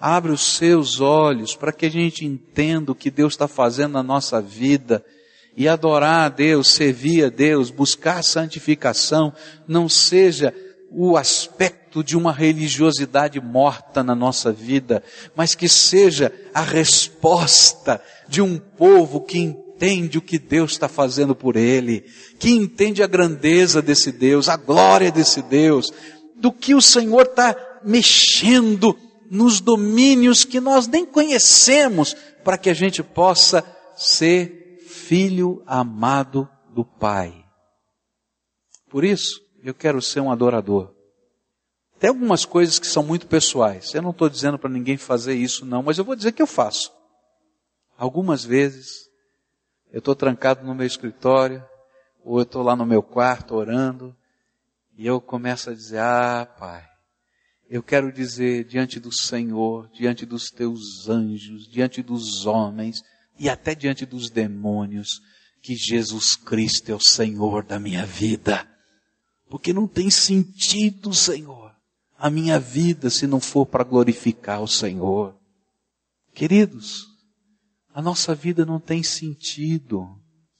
Abre 0.00 0.30
os 0.30 0.56
seus 0.56 1.00
olhos 1.00 1.56
para 1.56 1.72
que 1.72 1.84
a 1.84 1.90
gente 1.90 2.24
entenda 2.24 2.92
o 2.92 2.94
que 2.94 3.10
Deus 3.10 3.32
está 3.32 3.48
fazendo 3.48 3.94
na 3.94 4.02
nossa 4.02 4.40
vida 4.40 5.04
e 5.58 5.66
adorar 5.66 6.26
a 6.26 6.28
Deus, 6.28 6.68
servir 6.68 7.24
a 7.24 7.28
Deus, 7.28 7.68
buscar 7.68 8.22
santificação, 8.22 9.32
não 9.66 9.88
seja 9.88 10.54
o 10.88 11.16
aspecto 11.16 12.04
de 12.04 12.16
uma 12.16 12.32
religiosidade 12.32 13.40
morta 13.40 14.04
na 14.04 14.14
nossa 14.14 14.52
vida, 14.52 15.02
mas 15.34 15.56
que 15.56 15.68
seja 15.68 16.32
a 16.54 16.62
resposta 16.62 18.00
de 18.28 18.40
um 18.40 18.56
povo 18.56 19.20
que 19.20 19.36
entende 19.36 20.16
o 20.16 20.22
que 20.22 20.38
Deus 20.38 20.70
está 20.70 20.88
fazendo 20.88 21.34
por 21.34 21.56
ele, 21.56 22.04
que 22.38 22.50
entende 22.50 23.02
a 23.02 23.08
grandeza 23.08 23.82
desse 23.82 24.12
Deus, 24.12 24.48
a 24.48 24.56
glória 24.56 25.10
desse 25.10 25.42
Deus, 25.42 25.92
do 26.36 26.52
que 26.52 26.72
o 26.72 26.80
Senhor 26.80 27.22
está 27.22 27.56
mexendo 27.84 28.96
nos 29.28 29.60
domínios 29.60 30.44
que 30.44 30.60
nós 30.60 30.86
nem 30.86 31.04
conhecemos, 31.04 32.14
para 32.44 32.56
que 32.56 32.70
a 32.70 32.74
gente 32.74 33.02
possa 33.02 33.64
ser 33.96 34.57
filho 35.08 35.62
amado 35.66 36.46
do 36.68 36.84
Pai. 36.84 37.46
Por 38.90 39.04
isso, 39.04 39.40
eu 39.62 39.72
quero 39.72 40.02
ser 40.02 40.20
um 40.20 40.30
adorador. 40.30 40.94
Tem 41.98 42.08
algumas 42.08 42.44
coisas 42.44 42.78
que 42.78 42.86
são 42.86 43.02
muito 43.02 43.26
pessoais. 43.26 43.94
Eu 43.94 44.02
não 44.02 44.10
estou 44.10 44.28
dizendo 44.28 44.58
para 44.58 44.68
ninguém 44.68 44.98
fazer 44.98 45.34
isso, 45.34 45.64
não, 45.64 45.82
mas 45.82 45.96
eu 45.96 46.04
vou 46.04 46.14
dizer 46.14 46.32
que 46.32 46.42
eu 46.42 46.46
faço. 46.46 46.92
Algumas 47.96 48.44
vezes, 48.44 49.08
eu 49.90 50.00
estou 50.00 50.14
trancado 50.14 50.66
no 50.66 50.74
meu 50.74 50.86
escritório, 50.86 51.64
ou 52.22 52.38
eu 52.38 52.42
estou 52.42 52.62
lá 52.62 52.76
no 52.76 52.84
meu 52.84 53.02
quarto 53.02 53.54
orando, 53.54 54.14
e 54.94 55.06
eu 55.06 55.22
começo 55.22 55.70
a 55.70 55.74
dizer, 55.74 56.00
ah, 56.00 56.46
Pai, 56.58 56.86
eu 57.70 57.82
quero 57.82 58.12
dizer 58.12 58.64
diante 58.64 59.00
do 59.00 59.10
Senhor, 59.10 59.88
diante 59.88 60.26
dos 60.26 60.50
teus 60.50 61.08
anjos, 61.08 61.66
diante 61.66 62.02
dos 62.02 62.44
homens 62.44 63.02
e 63.38 63.48
até 63.48 63.74
diante 63.74 64.04
dos 64.04 64.30
demônios, 64.30 65.20
que 65.62 65.74
Jesus 65.74 66.36
Cristo 66.36 66.90
é 66.90 66.94
o 66.94 67.00
Senhor 67.00 67.64
da 67.64 67.78
minha 67.78 68.04
vida. 68.04 68.68
Porque 69.48 69.72
não 69.72 69.86
tem 69.86 70.10
sentido, 70.10 71.14
Senhor, 71.14 71.74
a 72.16 72.28
minha 72.28 72.58
vida 72.58 73.10
se 73.10 73.26
não 73.26 73.40
for 73.40 73.66
para 73.66 73.84
glorificar 73.84 74.62
o 74.62 74.68
Senhor. 74.68 75.36
Queridos, 76.34 77.06
a 77.92 78.02
nossa 78.02 78.34
vida 78.34 78.64
não 78.64 78.78
tem 78.78 79.02
sentido 79.02 80.06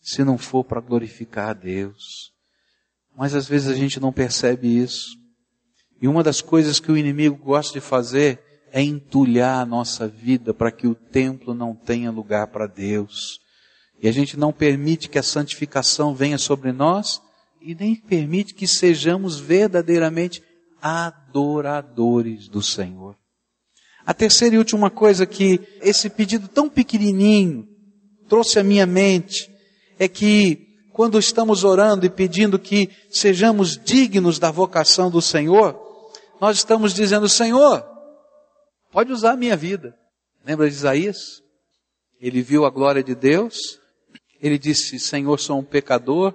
se 0.01 0.25
não 0.25 0.39
for 0.39 0.65
para 0.65 0.81
glorificar 0.81 1.51
a 1.51 1.53
Deus. 1.53 2.33
Mas 3.17 3.35
às 3.35 3.47
vezes 3.47 3.69
a 3.69 3.75
gente 3.75 4.01
não 4.01 4.13
percebe 4.13 4.69
isso. 4.69 5.17
E 6.01 6.07
uma 6.07 6.23
das 6.23 6.41
coisas 6.41 6.79
que 6.81 6.91
o 6.91 6.97
inimigo 6.97 7.37
gosta 7.37 7.73
de 7.73 7.81
fazer 7.81 8.41
é 8.73 8.83
entulhar 8.83 9.61
a 9.61 9.67
nossa 9.67 10.07
vida 10.07 10.53
para 10.53 10.71
que 10.71 10.87
o 10.87 10.95
templo 10.95 11.55
não 11.55 11.75
tenha 11.75 12.11
lugar 12.11 12.49
para 12.49 12.67
Deus. 12.67 13.41
E 14.01 14.09
a 14.09 14.13
gente 14.13 14.37
não 14.37 14.53
permite 14.53 15.09
que 15.09 15.19
a 15.19 15.23
santificação 15.23 16.15
venha 16.15 16.39
sobre 16.39 16.73
nós 16.73 17.21
e 17.61 17.75
nem 17.75 17.95
permite 17.95 18.55
que 18.55 18.67
sejamos 18.67 19.39
verdadeiramente 19.39 20.43
adoradores 20.81 22.49
do 22.49 22.63
Senhor. 22.63 23.17
A 24.07 24.15
terceira 24.15 24.55
e 24.55 24.59
última 24.59 24.91
coisa 24.91 25.27
que 25.27 25.61
esse 25.83 26.09
pedido 26.09 26.49
tão 26.49 26.69
pequenininho 26.69 27.67
trouxe 28.29 28.59
à 28.59 28.63
minha 28.63 28.87
mente 28.87 29.51
é 29.99 30.07
que 30.09 30.67
quando 30.93 31.19
estamos 31.19 31.63
orando 31.63 32.07
e 32.07 32.11
pedindo 32.11 32.59
que 32.59 32.91
sejamos 33.11 33.77
dignos 33.77 34.39
da 34.39 34.51
vocação 34.51 35.11
do 35.11 35.21
Senhor, 35.21 35.79
nós 36.41 36.57
estamos 36.57 36.95
dizendo, 36.95 37.29
Senhor, 37.29 37.85
pode 38.91 39.13
usar 39.13 39.33
a 39.33 39.37
minha 39.37 39.57
vida. 39.57 39.99
Lembra 40.45 40.69
de 40.69 40.75
Isaías? 40.75 41.43
Ele 42.21 42.43
viu 42.43 42.65
a 42.65 42.71
glória 42.71 43.03
de 43.03 43.15
Deus, 43.15 43.81
ele 44.41 44.59
disse, 44.59 44.99
Senhor, 44.99 45.39
sou 45.39 45.59
um 45.59 45.65
pecador, 45.65 46.35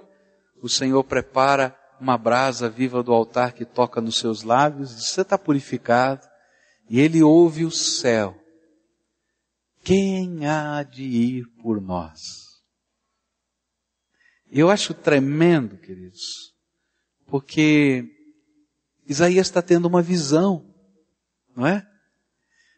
o 0.62 0.68
Senhor 0.68 1.02
prepara 1.04 1.78
uma 2.00 2.16
brasa 2.16 2.68
viva 2.68 3.02
do 3.02 3.12
altar 3.12 3.52
que 3.52 3.64
toca 3.64 4.00
nos 4.00 4.18
seus 4.18 4.42
lábios, 4.42 4.90
você 4.92 5.20
está 5.20 5.36
purificado, 5.36 6.26
e 6.88 7.00
ele 7.00 7.22
ouve 7.22 7.64
o 7.64 7.70
céu. 7.70 8.38
Quem 9.82 10.46
há 10.46 10.82
de 10.82 11.02
ir 11.02 11.46
por 11.62 11.80
nós? 11.80 12.20
Eu 14.50 14.70
acho 14.70 14.94
tremendo, 14.94 15.76
queridos, 15.76 16.54
porque 17.26 18.04
Isaías 19.06 19.46
está 19.46 19.60
tendo 19.60 19.86
uma 19.86 20.00
visão, 20.00 20.64
não 21.54 21.66
é? 21.66 21.86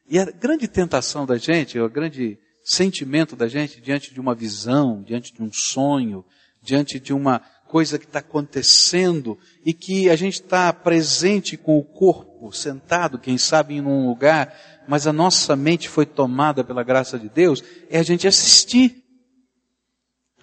E 0.09 0.19
a 0.19 0.25
grande 0.25 0.69
tentação 0.69 1.27
da 1.27 1.37
gente, 1.37 1.79
o 1.79 1.89
grande 1.89 2.39
sentimento 2.63 3.35
da 3.35 3.49
gente 3.49 3.81
diante 3.81 4.13
de 4.15 4.21
uma 4.21 4.35
visão, 4.35 5.03
diante 5.03 5.33
de 5.33 5.43
um 5.43 5.53
sonho, 5.53 6.25
diante 6.63 7.01
de 7.01 7.13
uma 7.13 7.41
coisa 7.67 7.99
que 7.99 8.05
está 8.05 8.21
acontecendo 8.21 9.39
e 9.65 9.73
que 9.73 10.09
a 10.09 10.17
gente 10.17 10.35
está 10.35 10.73
presente 10.73 11.57
com 11.57 11.79
o 11.79 11.85
corpo, 11.85 12.53
sentado, 12.53 13.19
quem 13.19 13.37
sabe 13.37 13.75
em 13.75 13.81
um 13.81 14.09
lugar, 14.09 14.55
mas 14.89 15.07
a 15.07 15.13
nossa 15.13 15.57
mente 15.57 15.89
foi 15.89 16.07
tomada 16.07 16.63
pela 16.63 16.85
graça 16.85 17.19
de 17.19 17.29
Deus, 17.29 17.63
é 17.91 17.99
a 17.99 18.05
gente 18.05 18.29
assistir, 18.29 19.03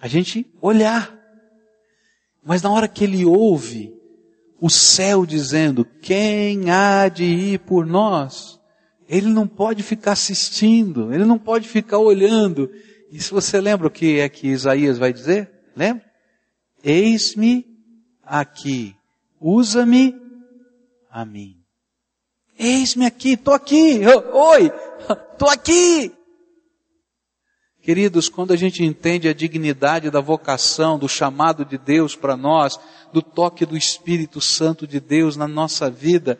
a 0.00 0.06
gente 0.06 0.46
olhar. 0.60 1.18
Mas 2.44 2.60
na 2.60 2.70
hora 2.70 2.86
que 2.86 3.04
ele 3.04 3.24
ouve 3.24 3.94
o 4.60 4.68
céu 4.68 5.24
dizendo, 5.24 5.84
quem 5.84 6.70
há 6.70 7.08
de 7.08 7.24
ir 7.24 7.60
por 7.60 7.86
nós? 7.86 8.60
Ele 9.14 9.28
não 9.28 9.46
pode 9.46 9.80
ficar 9.84 10.10
assistindo, 10.10 11.14
ele 11.14 11.24
não 11.24 11.38
pode 11.38 11.68
ficar 11.68 11.98
olhando. 11.98 12.68
E 13.12 13.20
se 13.20 13.30
você 13.30 13.60
lembra 13.60 13.86
o 13.86 13.90
que 13.90 14.18
é 14.18 14.28
que 14.28 14.48
Isaías 14.48 14.98
vai 14.98 15.12
dizer? 15.12 15.48
Lembra? 15.76 16.04
Eis-me 16.82 17.64
aqui, 18.24 18.96
usa-me 19.40 20.16
a 21.08 21.24
mim. 21.24 21.54
Eis-me 22.58 23.06
aqui, 23.06 23.36
tô 23.36 23.52
aqui, 23.52 24.00
oi, 24.04 24.72
tô 25.38 25.46
aqui. 25.48 26.12
Queridos, 27.80 28.28
quando 28.28 28.52
a 28.52 28.56
gente 28.56 28.82
entende 28.82 29.28
a 29.28 29.32
dignidade 29.32 30.10
da 30.10 30.20
vocação, 30.20 30.98
do 30.98 31.08
chamado 31.08 31.64
de 31.64 31.78
Deus 31.78 32.16
para 32.16 32.36
nós, 32.36 32.80
do 33.12 33.22
toque 33.22 33.64
do 33.64 33.76
Espírito 33.76 34.40
Santo 34.40 34.88
de 34.88 34.98
Deus 34.98 35.36
na 35.36 35.46
nossa 35.46 35.88
vida, 35.88 36.36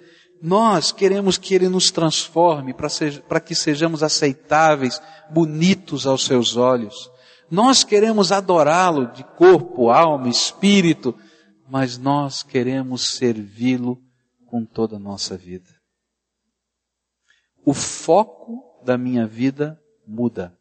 nós 0.46 0.92
queremos 0.92 1.38
que 1.38 1.54
Ele 1.54 1.70
nos 1.70 1.90
transforme 1.90 2.74
para 2.74 3.40
que 3.40 3.54
sejamos 3.54 4.02
aceitáveis, 4.02 5.00
bonitos 5.30 6.06
aos 6.06 6.26
seus 6.26 6.54
olhos. 6.54 7.10
Nós 7.50 7.82
queremos 7.82 8.30
adorá-lo 8.30 9.10
de 9.10 9.24
corpo, 9.24 9.88
alma, 9.88 10.28
espírito, 10.28 11.18
mas 11.66 11.96
nós 11.96 12.42
queremos 12.42 13.16
servi-lo 13.16 13.98
com 14.44 14.66
toda 14.66 14.96
a 14.96 14.98
nossa 14.98 15.34
vida. 15.34 15.70
O 17.64 17.72
foco 17.72 18.82
da 18.84 18.98
minha 18.98 19.26
vida 19.26 19.80
muda. 20.06 20.54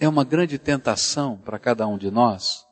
É 0.00 0.08
uma 0.08 0.24
grande 0.24 0.58
tentação 0.58 1.36
para 1.36 1.58
cada 1.58 1.86
um 1.86 1.98
de 1.98 2.10
nós 2.10 2.64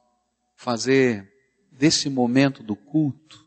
fazer 0.55 1.31
desse 1.70 2.09
momento 2.09 2.62
do 2.62 2.75
culto 2.75 3.45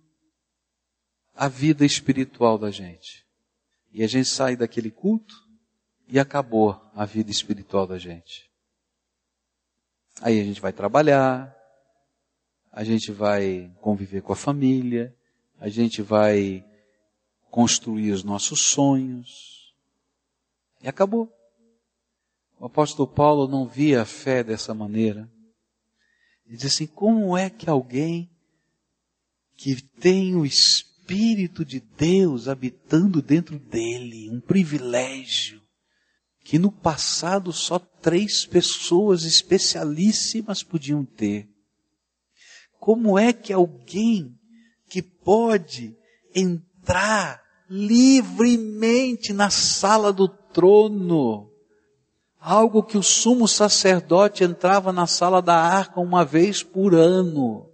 a 1.39 1.47
vida 1.47 1.85
espiritual 1.85 2.57
da 2.57 2.69
gente. 2.69 3.25
E 3.93 4.03
a 4.03 4.07
gente 4.07 4.27
sai 4.27 4.57
daquele 4.57 4.91
culto 4.91 5.33
e 6.05 6.19
acabou 6.19 6.77
a 6.93 7.05
vida 7.05 7.31
espiritual 7.31 7.87
da 7.87 7.97
gente. 7.97 8.51
Aí 10.21 10.37
a 10.37 10.43
gente 10.43 10.59
vai 10.59 10.73
trabalhar, 10.73 11.55
a 12.69 12.83
gente 12.83 13.13
vai 13.13 13.73
conviver 13.79 14.21
com 14.21 14.33
a 14.33 14.35
família, 14.35 15.15
a 15.61 15.69
gente 15.69 16.01
vai 16.01 16.61
construir 17.49 18.11
os 18.11 18.21
nossos 18.21 18.59
sonhos. 18.59 19.73
E 20.81 20.89
acabou. 20.89 21.33
O 22.59 22.65
apóstolo 22.65 23.07
Paulo 23.07 23.47
não 23.47 23.65
via 23.65 24.01
a 24.01 24.05
fé 24.05 24.43
dessa 24.43 24.73
maneira. 24.73 25.31
Ele 26.45 26.57
diz 26.57 26.65
assim: 26.65 26.85
como 26.85 27.37
é 27.37 27.49
que 27.49 27.69
alguém 27.69 28.29
que 29.55 29.81
tem 29.81 30.35
o 30.35 30.45
Espírito 30.45 30.88
de 31.65 31.79
Deus 31.79 32.47
habitando 32.47 33.21
dentro 33.21 33.57
dele, 33.57 34.29
um 34.29 34.39
privilégio, 34.39 35.61
que 36.43 36.59
no 36.59 36.71
passado 36.71 37.51
só 37.51 37.79
três 37.79 38.45
pessoas 38.45 39.23
especialíssimas 39.23 40.63
podiam 40.63 41.03
ter. 41.03 41.47
Como 42.79 43.17
é 43.17 43.33
que 43.33 43.51
alguém 43.51 44.35
que 44.87 45.01
pode 45.01 45.95
entrar 46.33 47.41
livremente 47.69 49.31
na 49.31 49.49
sala 49.49 50.11
do 50.11 50.27
trono, 50.27 51.51
algo 52.39 52.81
que 52.81 52.97
o 52.97 53.03
sumo 53.03 53.47
sacerdote 53.47 54.43
entrava 54.43 54.91
na 54.91 55.05
sala 55.05 55.41
da 55.41 55.55
arca 55.55 55.99
uma 55.99 56.23
vez 56.25 56.63
por 56.63 56.95
ano, 56.95 57.68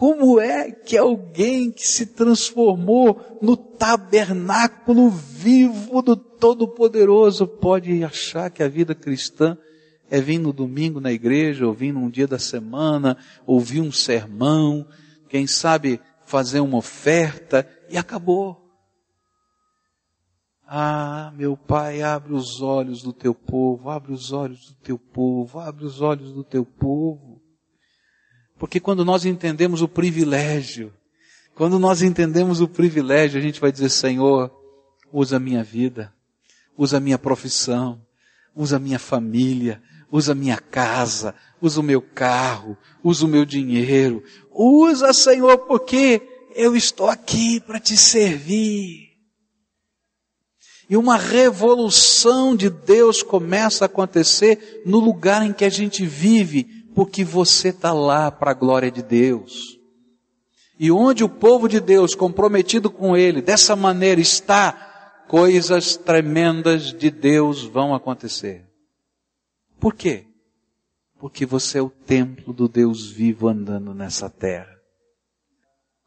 como 0.00 0.40
é 0.40 0.70
que 0.70 0.96
alguém 0.96 1.70
que 1.70 1.86
se 1.86 2.06
transformou 2.06 3.38
no 3.42 3.54
tabernáculo 3.54 5.10
vivo 5.10 6.00
do 6.00 6.16
Todo-Poderoso 6.16 7.46
pode 7.46 8.02
achar 8.02 8.48
que 8.48 8.62
a 8.62 8.68
vida 8.68 8.94
cristã 8.94 9.58
é 10.08 10.18
vir 10.18 10.38
no 10.38 10.54
domingo 10.54 11.02
na 11.02 11.12
igreja, 11.12 11.66
ou 11.66 11.74
vir 11.74 11.92
num 11.92 12.08
dia 12.08 12.26
da 12.26 12.38
semana, 12.38 13.14
ouvir 13.46 13.82
um 13.82 13.92
sermão, 13.92 14.88
quem 15.28 15.46
sabe 15.46 16.00
fazer 16.24 16.60
uma 16.60 16.78
oferta 16.78 17.68
e 17.90 17.98
acabou. 17.98 18.58
Ah, 20.66 21.30
meu 21.36 21.58
Pai, 21.58 22.00
abre 22.00 22.32
os 22.32 22.62
olhos 22.62 23.02
do 23.02 23.12
teu 23.12 23.34
povo, 23.34 23.90
abre 23.90 24.14
os 24.14 24.32
olhos 24.32 24.66
do 24.68 24.74
teu 24.76 24.98
povo, 24.98 25.60
abre 25.60 25.84
os 25.84 26.00
olhos 26.00 26.32
do 26.32 26.42
teu 26.42 26.64
povo. 26.64 27.29
Porque 28.60 28.78
quando 28.78 29.06
nós 29.06 29.24
entendemos 29.24 29.80
o 29.80 29.88
privilégio, 29.88 30.92
quando 31.54 31.78
nós 31.78 32.02
entendemos 32.02 32.60
o 32.60 32.68
privilégio, 32.68 33.40
a 33.40 33.42
gente 33.42 33.58
vai 33.58 33.72
dizer, 33.72 33.88
Senhor, 33.88 34.52
usa 35.10 35.38
a 35.38 35.40
minha 35.40 35.64
vida, 35.64 36.12
usa 36.76 36.98
a 36.98 37.00
minha 37.00 37.18
profissão, 37.18 37.98
usa 38.54 38.76
a 38.76 38.78
minha 38.78 38.98
família, 38.98 39.82
usa 40.12 40.32
a 40.32 40.34
minha 40.34 40.58
casa, 40.58 41.34
usa 41.58 41.80
o 41.80 41.82
meu 41.82 42.02
carro, 42.02 42.76
usa 43.02 43.24
o 43.24 43.28
meu 43.28 43.46
dinheiro. 43.46 44.22
Usa, 44.52 45.14
Senhor, 45.14 45.56
porque 45.60 46.20
eu 46.54 46.76
estou 46.76 47.08
aqui 47.08 47.60
para 47.60 47.80
te 47.80 47.96
servir. 47.96 49.10
E 50.90 50.98
uma 50.98 51.16
revolução 51.16 52.54
de 52.54 52.68
Deus 52.68 53.22
começa 53.22 53.84
a 53.84 53.86
acontecer 53.86 54.82
no 54.84 54.98
lugar 54.98 55.46
em 55.46 55.52
que 55.52 55.64
a 55.64 55.70
gente 55.70 56.04
vive, 56.04 56.79
porque 56.94 57.24
você 57.24 57.68
está 57.68 57.92
lá 57.92 58.30
para 58.30 58.50
a 58.50 58.54
glória 58.54 58.90
de 58.90 59.02
Deus. 59.02 59.78
E 60.78 60.90
onde 60.90 61.22
o 61.22 61.28
povo 61.28 61.68
de 61.68 61.78
Deus, 61.78 62.14
comprometido 62.14 62.90
com 62.90 63.16
Ele, 63.16 63.42
dessa 63.42 63.76
maneira 63.76 64.20
está, 64.20 65.24
coisas 65.28 65.96
tremendas 65.96 66.92
de 66.92 67.10
Deus 67.10 67.62
vão 67.64 67.94
acontecer. 67.94 68.66
Por 69.78 69.94
quê? 69.94 70.26
Porque 71.18 71.46
você 71.46 71.78
é 71.78 71.82
o 71.82 71.90
templo 71.90 72.52
do 72.52 72.66
Deus 72.66 73.10
vivo 73.10 73.46
andando 73.46 73.94
nessa 73.94 74.28
terra. 74.28 74.74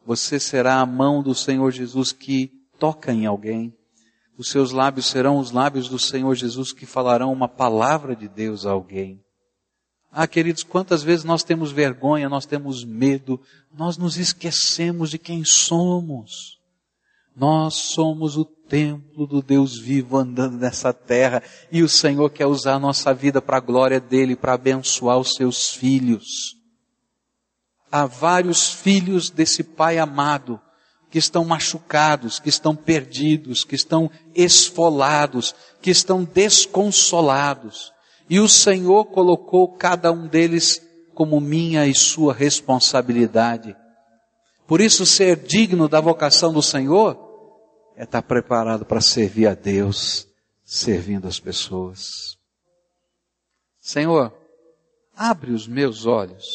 Você 0.05 0.39
será 0.39 0.81
a 0.81 0.85
mão 0.85 1.23
do 1.23 1.33
Senhor 1.33 1.71
Jesus 1.71 2.11
que 2.11 2.51
toca 2.77 3.13
em 3.13 3.25
alguém. 3.25 3.73
Os 4.37 4.49
seus 4.49 4.71
lábios 4.71 5.05
serão 5.05 5.37
os 5.37 5.51
lábios 5.51 5.87
do 5.87 5.97
Senhor 5.97 6.35
Jesus 6.35 6.73
que 6.73 6.85
falarão 6.85 7.31
uma 7.31 7.47
palavra 7.47 8.15
de 8.15 8.27
Deus 8.27 8.65
a 8.65 8.71
alguém. 8.71 9.22
Ah, 10.15 10.27
queridos, 10.27 10.61
quantas 10.61 11.01
vezes 11.01 11.25
nós 11.25 11.43
temos 11.43 11.71
vergonha, 11.71 12.29
nós 12.29 12.45
temos 12.45 12.85
medo, 12.85 13.41
nós 13.75 13.97
nos 13.97 14.15
esquecemos 14.15 15.09
de 15.09 15.17
quem 15.17 15.43
somos. 15.43 16.59
Nós 17.35 17.73
somos 17.73 18.37
o 18.37 18.45
templo 18.45 19.25
do 19.25 19.41
Deus 19.41 19.75
vivo 19.75 20.15
andando 20.17 20.55
nessa 20.55 20.93
terra 20.93 21.41
e 21.71 21.81
o 21.81 21.89
Senhor 21.89 22.29
quer 22.29 22.45
usar 22.45 22.75
a 22.75 22.79
nossa 22.79 23.11
vida 23.11 23.41
para 23.41 23.57
a 23.57 23.59
glória 23.59 23.99
dele, 23.99 24.35
para 24.35 24.53
abençoar 24.53 25.17
os 25.17 25.33
seus 25.33 25.71
filhos. 25.71 26.55
Há 27.91 28.05
vários 28.05 28.71
filhos 28.71 29.31
desse 29.31 29.63
Pai 29.63 29.97
amado 29.97 30.61
que 31.09 31.17
estão 31.17 31.43
machucados, 31.43 32.39
que 32.39 32.49
estão 32.49 32.75
perdidos, 32.75 33.63
que 33.63 33.73
estão 33.73 34.11
esfolados, 34.35 35.55
que 35.81 35.89
estão 35.89 36.23
desconsolados. 36.23 37.91
E 38.29 38.39
o 38.39 38.47
Senhor 38.47 39.05
colocou 39.05 39.67
cada 39.67 40.11
um 40.11 40.27
deles 40.27 40.81
como 41.13 41.39
minha 41.39 41.85
e 41.85 41.93
sua 41.93 42.33
responsabilidade. 42.33 43.75
Por 44.67 44.81
isso, 44.81 45.05
ser 45.05 45.35
digno 45.37 45.87
da 45.87 45.99
vocação 45.99 46.51
do 46.51 46.61
Senhor 46.61 47.17
é 47.95 48.03
estar 48.03 48.21
preparado 48.21 48.85
para 48.85 49.01
servir 49.01 49.47
a 49.47 49.53
Deus, 49.53 50.27
servindo 50.63 51.27
as 51.27 51.39
pessoas. 51.39 52.37
Senhor, 53.79 54.33
abre 55.15 55.51
os 55.51 55.67
meus 55.67 56.05
olhos 56.05 56.45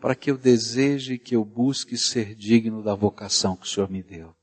para 0.00 0.14
que 0.14 0.30
eu 0.30 0.38
deseje 0.38 1.18
que 1.18 1.36
eu 1.36 1.44
busque 1.44 1.98
ser 1.98 2.34
digno 2.34 2.82
da 2.82 2.94
vocação 2.94 3.54
que 3.54 3.66
o 3.66 3.68
Senhor 3.68 3.90
me 3.90 4.02
deu. 4.02 4.34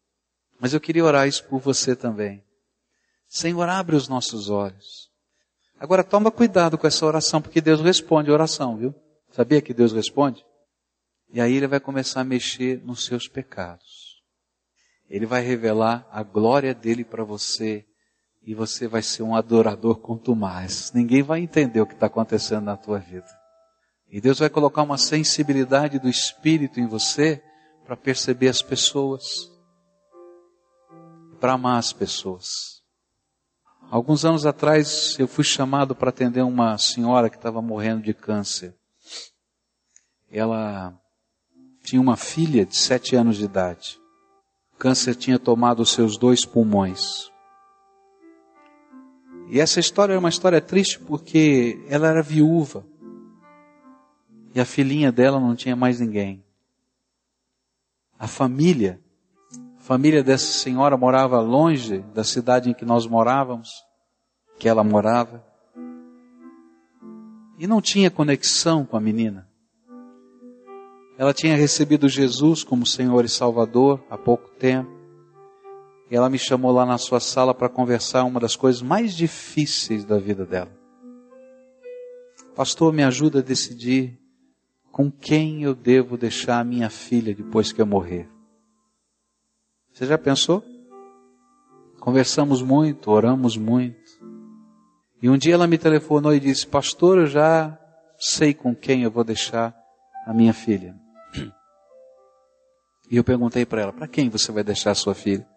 Mas 0.59 0.73
eu 0.73 0.79
queria 0.79 1.03
orar 1.03 1.27
isso 1.27 1.43
por 1.45 1.59
você 1.59 1.95
também. 1.95 2.43
Senhor, 3.27 3.67
abre 3.67 3.95
os 3.95 4.07
nossos 4.07 4.49
olhos. 4.49 5.06
Agora 5.79 6.03
toma 6.03 6.31
cuidado 6.31 6.77
com 6.77 6.87
essa 6.87 7.05
oração, 7.05 7.41
porque 7.41 7.61
Deus 7.61 7.81
responde 7.81 8.29
a 8.29 8.33
oração, 8.33 8.77
viu? 8.77 8.95
Sabia 9.31 9.61
que 9.61 9.73
Deus 9.73 9.93
responde? 9.93 10.43
E 11.29 11.39
aí 11.39 11.55
ele 11.55 11.67
vai 11.67 11.79
começar 11.79 12.21
a 12.21 12.23
mexer 12.23 12.81
nos 12.83 13.05
seus 13.05 13.27
pecados. 13.27 14.21
Ele 15.09 15.25
vai 15.25 15.41
revelar 15.41 16.07
a 16.11 16.23
glória 16.23 16.73
dele 16.73 17.03
para 17.03 17.23
você 17.23 17.85
e 18.41 18.55
você 18.55 18.87
vai 18.87 19.01
ser 19.01 19.23
um 19.23 19.35
adorador 19.35 19.97
quanto 19.99 20.35
mais. 20.35 20.91
Ninguém 20.93 21.21
vai 21.21 21.41
entender 21.41 21.81
o 21.81 21.85
que 21.85 21.93
está 21.93 22.07
acontecendo 22.07 22.63
na 22.63 22.77
tua 22.77 22.97
vida. 22.97 23.27
E 24.09 24.21
Deus 24.21 24.39
vai 24.39 24.49
colocar 24.49 24.81
uma 24.83 24.97
sensibilidade 24.97 25.99
do 25.99 26.09
Espírito 26.09 26.79
em 26.79 26.87
você 26.87 27.43
para 27.85 27.95
perceber 27.95 28.47
as 28.47 28.61
pessoas, 28.61 29.23
para 31.39 31.53
amar 31.53 31.77
as 31.77 31.91
pessoas. 31.91 32.76
Alguns 33.89 34.26
anos 34.26 34.45
atrás 34.45 35.17
eu 35.17 35.30
fui 35.30 35.45
chamado 35.45 35.95
para 35.95 36.10
atender 36.10 36.41
uma 36.41 36.78
senhora 36.78 37.30
que 37.30 37.38
estava 37.38 37.62
morrendo 37.62 38.02
de 38.02 38.13
câncer. 38.13 38.76
Ela 40.30 40.93
tinha 41.84 42.02
uma 42.02 42.17
filha 42.17 42.65
de 42.65 42.76
sete 42.76 43.15
anos 43.15 43.38
de 43.38 43.45
idade. 43.45 43.97
O 44.73 44.78
câncer 44.78 45.15
tinha 45.15 45.39
tomado 45.39 45.80
os 45.80 45.91
seus 45.91 46.17
dois 46.17 46.45
pulmões. 46.45 47.32
E 49.50 49.58
essa 49.62 49.80
história 49.80 50.13
é 50.13 50.17
uma 50.17 50.28
história 50.28 50.60
triste 50.60 51.00
porque 51.00 51.82
ela 51.88 52.10
era 52.10 52.21
viúva. 52.21 52.86
E 54.54 54.60
a 54.60 54.65
filhinha 54.65 55.13
dela 55.13 55.39
não 55.39 55.56
tinha 55.56 55.78
mais 55.78 56.02
ninguém. 56.02 56.43
A 58.19 58.28
família, 58.28 59.00
família 59.88 60.21
dessa 60.21 60.52
senhora 60.52 60.97
morava 60.97 61.39
longe 61.39 62.00
da 62.13 62.21
cidade 62.21 62.69
em 62.69 62.73
que 62.73 62.84
nós 62.84 63.08
morávamos, 63.08 63.69
que 64.60 64.67
ela 64.67 64.84
morava. 64.84 65.41
E 67.58 67.65
não 67.65 67.82
tinha 67.82 68.12
conexão 68.12 68.86
com 68.86 68.97
a 68.97 69.00
menina. 69.00 69.47
Ela 71.17 71.34
tinha 71.34 71.56
recebido 71.56 72.10
Jesus 72.10 72.65
como 72.65 72.86
Senhor 72.86 73.23
e 73.23 73.30
Salvador 73.30 74.04
há 74.10 74.17
pouco 74.17 74.50
tempo. 74.50 74.91
E 76.12 76.15
ela 76.17 76.30
me 76.30 76.38
chamou 76.38 76.73
lá 76.73 76.86
na 76.86 76.97
sua 76.97 77.21
sala 77.21 77.54
para 77.54 77.69
conversar 77.69 78.26
uma 78.26 78.41
das 78.41 78.58
coisas 78.58 78.82
mais 78.82 79.15
difíceis 79.15 80.04
da 80.04 80.19
vida 80.19 80.45
dela. 80.45 80.71
Pastor, 82.54 82.91
me 82.91 83.06
ajuda 83.06 83.39
a 83.39 83.41
decidir 83.41 84.19
com 84.91 85.10
quem 85.10 85.63
eu 85.63 85.73
devo 85.73 86.17
deixar 86.17 86.60
a 86.60 86.63
minha 86.65 86.89
filha 86.89 87.34
depois 87.34 87.71
que 87.71 87.82
eu 87.82 87.86
morrer? 87.86 88.37
Você 89.97 90.05
já 90.05 90.15
pensou? 90.15 90.63
Conversamos 91.99 92.62
muito, 92.62 93.10
oramos 93.10 93.57
muito. 93.57 93.97
E 95.19 95.27
um 95.27 95.36
dia 95.36 95.55
ela 95.55 95.65
me 95.65 95.75
telefonou 95.75 96.36
e 96.36 96.39
disse: 96.39 96.67
Pastor, 96.67 97.17
eu 97.17 97.25
já 97.25 97.75
sei 98.15 98.53
com 98.53 98.75
quem 98.75 99.01
eu 99.01 99.10
vou 99.10 99.23
deixar 99.23 99.75
a 100.27 100.36
minha 100.36 100.53
filha. 100.53 100.95
E 103.10 103.17
eu 103.17 103.23
perguntei 103.23 103.65
para 103.65 103.81
ela: 103.81 103.91
Para 103.91 104.07
quem 104.07 104.29
você 104.29 104.51
vai 104.51 104.63
deixar 104.63 104.91
a 104.91 104.95
sua 104.95 105.15
filha? 105.15 105.47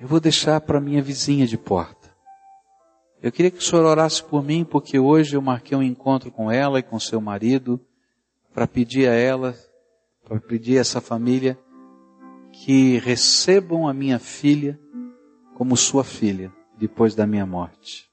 Eu 0.00 0.08
vou 0.08 0.18
deixar 0.18 0.60
para 0.60 0.80
minha 0.80 1.00
vizinha 1.00 1.46
de 1.46 1.56
porta. 1.56 2.12
Eu 3.22 3.30
queria 3.30 3.52
que 3.52 3.58
o 3.58 3.62
senhor 3.62 3.84
orasse 3.84 4.20
por 4.20 4.42
mim, 4.42 4.64
porque 4.64 4.98
hoje 4.98 5.36
eu 5.36 5.40
marquei 5.40 5.78
um 5.78 5.82
encontro 5.82 6.32
com 6.32 6.50
ela 6.50 6.80
e 6.80 6.82
com 6.82 6.98
seu 6.98 7.20
marido 7.20 7.80
para 8.52 8.66
pedir 8.66 9.08
a 9.08 9.14
ela, 9.14 9.54
para 10.24 10.40
pedir 10.40 10.78
a 10.78 10.80
essa 10.80 11.00
família 11.00 11.56
que 12.64 12.98
recebam 12.98 13.86
a 13.86 13.94
minha 13.94 14.18
filha 14.18 14.78
como 15.54 15.76
sua 15.76 16.02
filha 16.02 16.52
depois 16.76 17.14
da 17.14 17.26
minha 17.26 17.46
morte. 17.46 18.08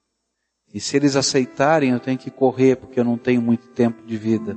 E 0.73 0.79
se 0.79 0.95
eles 0.95 1.15
aceitarem, 1.15 1.91
eu 1.91 1.99
tenho 1.99 2.17
que 2.17 2.29
correr 2.29 2.75
porque 2.75 2.99
eu 2.99 3.03
não 3.03 3.17
tenho 3.17 3.41
muito 3.41 3.67
tempo 3.69 4.05
de 4.05 4.15
vida. 4.17 4.55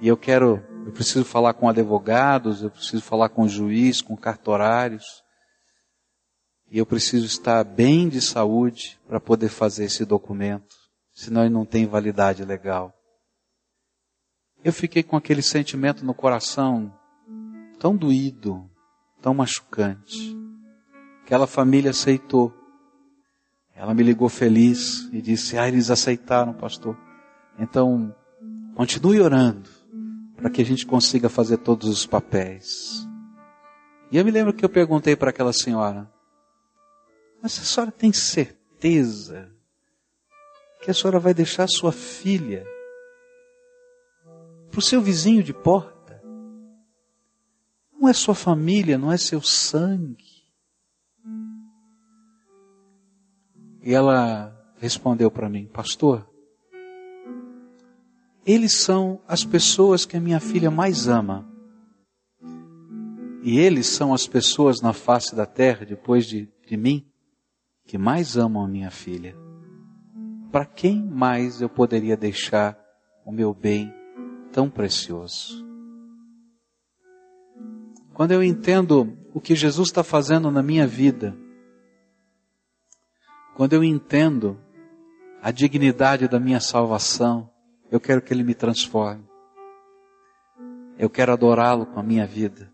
E 0.00 0.06
eu 0.06 0.16
quero, 0.16 0.62
eu 0.86 0.92
preciso 0.92 1.24
falar 1.24 1.54
com 1.54 1.68
advogados, 1.68 2.62
eu 2.62 2.70
preciso 2.70 3.02
falar 3.02 3.30
com 3.30 3.48
juiz, 3.48 4.00
com 4.00 4.16
cartorários. 4.16 5.04
E 6.70 6.78
eu 6.78 6.86
preciso 6.86 7.26
estar 7.26 7.64
bem 7.64 8.08
de 8.08 8.20
saúde 8.20 8.98
para 9.08 9.18
poder 9.18 9.48
fazer 9.48 9.86
esse 9.86 10.04
documento, 10.04 10.76
senão 11.12 11.42
ele 11.42 11.54
não 11.54 11.64
tem 11.64 11.86
validade 11.86 12.44
legal. 12.44 12.94
Eu 14.62 14.72
fiquei 14.72 15.02
com 15.02 15.16
aquele 15.16 15.42
sentimento 15.42 16.04
no 16.04 16.14
coração 16.14 16.92
tão 17.78 17.96
doído, 17.96 18.68
tão 19.20 19.34
machucante. 19.34 20.36
Aquela 21.22 21.46
família 21.46 21.90
aceitou. 21.90 22.52
Ela 23.74 23.94
me 23.94 24.02
ligou 24.02 24.28
feliz 24.28 25.08
e 25.12 25.20
disse: 25.22 25.56
Ah, 25.56 25.68
eles 25.68 25.90
aceitaram, 25.90 26.52
pastor. 26.52 26.96
Então, 27.58 28.14
continue 28.74 29.20
orando 29.20 29.68
para 30.36 30.50
que 30.50 30.62
a 30.62 30.64
gente 30.64 30.86
consiga 30.86 31.28
fazer 31.28 31.58
todos 31.58 31.88
os 31.88 32.06
papéis. 32.06 33.06
E 34.10 34.16
eu 34.16 34.24
me 34.24 34.30
lembro 34.30 34.52
que 34.52 34.64
eu 34.64 34.68
perguntei 34.68 35.14
para 35.14 35.30
aquela 35.30 35.52
senhora: 35.52 36.10
Mas 37.42 37.58
a 37.58 37.64
senhora 37.64 37.92
tem 37.92 38.12
certeza 38.12 39.52
que 40.82 40.90
a 40.90 40.94
senhora 40.94 41.18
vai 41.18 41.34
deixar 41.34 41.68
sua 41.68 41.92
filha 41.92 42.64
para 44.70 44.78
o 44.78 44.82
seu 44.82 45.00
vizinho 45.00 45.42
de 45.42 45.52
porta. 45.52 45.97
Não 48.00 48.08
é 48.08 48.12
sua 48.12 48.34
família, 48.34 48.96
não 48.96 49.10
é 49.10 49.16
seu 49.16 49.42
sangue. 49.42 50.24
E 53.82 53.92
ela 53.92 54.54
respondeu 54.78 55.30
para 55.30 55.48
mim, 55.48 55.66
pastor, 55.66 56.28
eles 58.46 58.72
são 58.72 59.20
as 59.26 59.44
pessoas 59.44 60.04
que 60.04 60.16
a 60.16 60.20
minha 60.20 60.40
filha 60.40 60.70
mais 60.70 61.08
ama. 61.08 61.46
E 63.42 63.58
eles 63.58 63.86
são 63.86 64.14
as 64.14 64.26
pessoas 64.26 64.80
na 64.80 64.92
face 64.92 65.34
da 65.34 65.44
terra, 65.44 65.84
depois 65.84 66.26
de, 66.26 66.48
de 66.66 66.76
mim, 66.76 67.06
que 67.84 67.98
mais 67.98 68.36
amam 68.36 68.64
a 68.64 68.68
minha 68.68 68.90
filha. 68.90 69.36
Para 70.50 70.64
quem 70.64 71.02
mais 71.02 71.60
eu 71.60 71.68
poderia 71.68 72.16
deixar 72.16 72.78
o 73.24 73.32
meu 73.32 73.52
bem 73.52 73.92
tão 74.50 74.70
precioso. 74.70 75.67
Quando 78.18 78.32
eu 78.32 78.42
entendo 78.42 79.16
o 79.32 79.40
que 79.40 79.54
Jesus 79.54 79.90
está 79.90 80.02
fazendo 80.02 80.50
na 80.50 80.60
minha 80.60 80.88
vida, 80.88 81.36
quando 83.54 83.74
eu 83.74 83.84
entendo 83.84 84.58
a 85.40 85.52
dignidade 85.52 86.26
da 86.26 86.40
minha 86.40 86.58
salvação, 86.58 87.48
eu 87.92 88.00
quero 88.00 88.20
que 88.20 88.34
Ele 88.34 88.42
me 88.42 88.56
transforme. 88.56 89.22
Eu 90.98 91.08
quero 91.08 91.32
adorá-lo 91.32 91.86
com 91.86 92.00
a 92.00 92.02
minha 92.02 92.26
vida. 92.26 92.68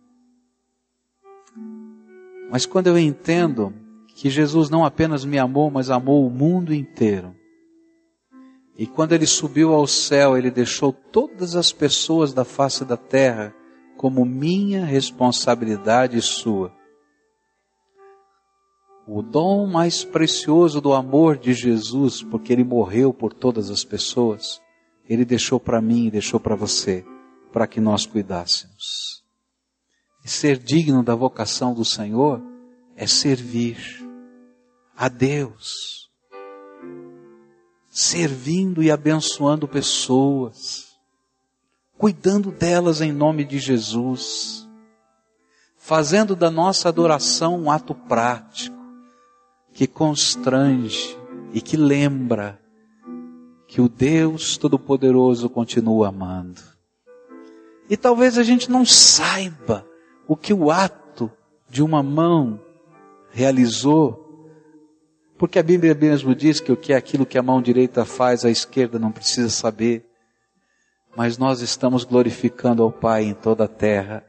Mas 2.51 2.65
quando 2.65 2.87
eu 2.87 2.99
entendo 2.99 3.71
que 4.17 4.31
Jesus 4.31 4.71
não 4.71 4.83
apenas 4.83 5.27
me 5.27 5.39
amou, 5.39 5.71
mas 5.71 5.91
amou 5.91 6.27
o 6.27 6.31
mundo 6.31 6.73
inteiro, 6.73 7.37
e 8.79 8.87
quando 8.87 9.13
ele 9.13 9.27
subiu 9.27 9.75
ao 9.75 9.87
céu, 9.87 10.39
ele 10.39 10.51
deixou 10.51 10.91
todas 10.91 11.55
as 11.55 11.71
pessoas 11.71 12.33
da 12.33 12.47
face 12.47 12.83
da 12.83 12.97
terra 12.97 13.55
como 13.97 14.25
minha 14.25 14.85
responsabilidade 14.85 16.17
e 16.17 16.23
sua. 16.23 16.73
O 19.07 19.23
dom 19.23 19.67
mais 19.67 20.05
precioso 20.05 20.81
do 20.81 20.93
amor 20.93 21.37
de 21.37 21.53
Jesus, 21.53 22.23
porque 22.23 22.53
ele 22.53 22.65
morreu 22.65 23.13
por 23.13 23.33
todas 23.33 23.71
as 23.71 23.85
pessoas, 23.85 24.61
ele 25.09 25.25
deixou 25.25 25.61
para 25.61 25.81
mim 25.81 26.07
e 26.07 26.11
deixou 26.11 26.41
para 26.41 26.55
você, 26.55 27.05
para 27.53 27.67
que 27.67 27.81
nós 27.81 28.07
cuidássemos. 28.07 29.23
E 30.25 30.29
ser 30.29 30.59
digno 30.59 31.03
da 31.03 31.15
vocação 31.15 31.75
do 31.75 31.85
Senhor 31.85 32.41
é 32.97 33.07
servir 33.07 33.77
a 34.97 35.09
Deus 35.09 36.05
servindo 37.95 38.83
e 38.83 38.91
abençoando 38.91 39.69
pessoas, 39.69 40.94
cuidando 41.97 42.51
delas 42.51 43.01
em 43.01 43.13
nome 43.13 43.45
de 43.45 43.59
Jesus. 43.59 44.69
fazendo 45.77 46.35
da 46.35 46.51
nossa 46.51 46.89
adoração 46.89 47.61
um 47.61 47.71
ato 47.71 47.95
prático, 47.95 48.75
que 49.75 49.87
constrange 49.87 51.15
e 51.53 51.61
que 51.61 51.77
lembra 51.77 52.59
que 53.69 53.83
o 53.83 53.89
Deus 53.89 54.57
Todo-Poderoso 54.57 55.51
continua 55.51 56.09
amando. 56.09 56.63
E 57.91 57.99
talvez 57.99 58.39
a 58.39 58.43
gente 58.43 58.71
não 58.71 58.83
saiba 58.87 59.87
o 60.27 60.35
que 60.35 60.55
o 60.55 60.71
ato 60.71 61.31
de 61.69 61.83
uma 61.83 62.03
mão 62.03 62.59
realizou, 63.31 64.49
porque 65.37 65.59
a 65.59 65.63
Bíblia 65.63 65.95
mesmo 65.95 66.35
diz 66.35 66.61
que 66.61 66.73
o 66.73 66.79
que 66.79 66.95
é 66.95 66.97
aquilo 66.97 67.27
que 67.27 67.37
a 67.37 67.43
mão 67.43 67.61
direita 67.61 68.07
faz, 68.07 68.43
a 68.43 68.51
esquerda 68.51 68.99
não 68.99 69.13
precisa 69.13 69.51
saber. 69.51 70.07
Mas 71.17 71.39
nós 71.39 71.61
estamos 71.61 72.05
glorificando 72.05 72.83
ao 72.83 72.93
Pai 72.93 73.25
em 73.25 73.35
toda 73.35 73.65
a 73.65 73.69
terra, 73.69 74.25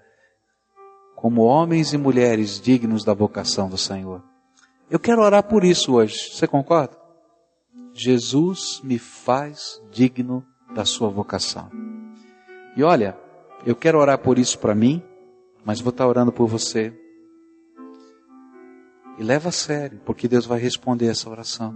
como 1.16 1.42
homens 1.42 1.94
e 1.94 1.98
mulheres 1.98 2.60
dignos 2.60 3.04
da 3.04 3.14
vocação 3.14 3.70
do 3.70 3.78
Senhor. 3.78 4.24
Eu 4.90 5.00
quero 5.00 5.22
orar 5.22 5.44
por 5.44 5.64
isso 5.64 5.94
hoje. 5.94 6.32
Você 6.32 6.48
concorda? 6.48 6.96
Jesus 7.94 8.82
me 8.84 9.00
faz 9.00 9.82
digno 9.92 10.46
da 10.76 10.86
sua 10.86 11.10
vocação. 11.10 11.72
E 12.76 12.84
olha, 12.84 13.18
eu 13.66 13.76
quero 13.76 13.98
orar 13.98 14.20
por 14.20 14.38
isso 14.38 14.60
para 14.60 14.76
mim, 14.76 15.02
mas 15.64 15.80
vou 15.80 15.90
estar 15.90 16.06
orando 16.06 16.32
por 16.32 16.48
você. 16.48 16.94
E 19.18 19.24
leva 19.24 19.50
a 19.50 19.52
sério, 19.52 20.02
porque 20.06 20.28
Deus 20.28 20.46
vai 20.46 20.60
responder 20.60 21.08
essa 21.08 21.30
oração. 21.30 21.74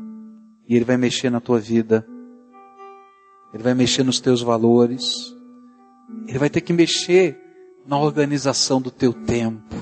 E 0.67 0.75
Ele 0.75 0.85
vai 0.85 0.97
mexer 0.97 1.29
na 1.29 1.39
tua 1.39 1.57
vida. 1.57 2.05
Ele 3.53 3.63
vai 3.63 3.73
mexer 3.73 4.03
nos 4.03 4.19
teus 4.19 4.41
valores. 4.41 5.35
Ele 6.27 6.37
vai 6.37 6.49
ter 6.49 6.61
que 6.61 6.73
mexer 6.73 7.39
na 7.85 7.97
organização 7.97 8.81
do 8.81 8.91
teu 8.91 9.13
tempo. 9.13 9.75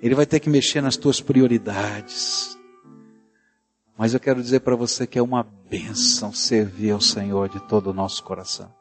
Ele 0.00 0.14
vai 0.14 0.26
ter 0.26 0.38
que 0.38 0.48
mexer 0.48 0.80
nas 0.80 0.96
tuas 0.96 1.20
prioridades. 1.20 2.56
Mas 3.96 4.14
eu 4.14 4.20
quero 4.20 4.42
dizer 4.42 4.60
para 4.60 4.76
você 4.76 5.06
que 5.06 5.18
é 5.18 5.22
uma 5.22 5.42
bênção 5.68 6.32
servir 6.32 6.90
ao 6.90 7.00
Senhor 7.00 7.48
de 7.48 7.60
todo 7.60 7.90
o 7.90 7.94
nosso 7.94 8.22
coração. 8.22 8.72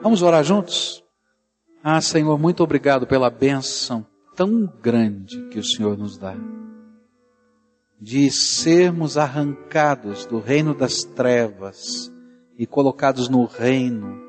Vamos 0.00 0.22
orar 0.22 0.42
juntos? 0.42 1.04
Ah, 1.82 2.00
Senhor, 2.00 2.38
muito 2.38 2.62
obrigado 2.62 3.06
pela 3.06 3.28
bênção 3.30 4.06
tão 4.34 4.66
grande 4.82 5.48
que 5.48 5.58
o 5.58 5.64
Senhor 5.64 5.96
nos 5.96 6.16
dá. 6.16 6.34
De 8.00 8.30
sermos 8.30 9.16
arrancados 9.16 10.26
do 10.26 10.40
reino 10.40 10.74
das 10.74 11.04
trevas 11.04 12.12
e 12.58 12.66
colocados 12.66 13.28
no 13.28 13.44
reino 13.44 14.20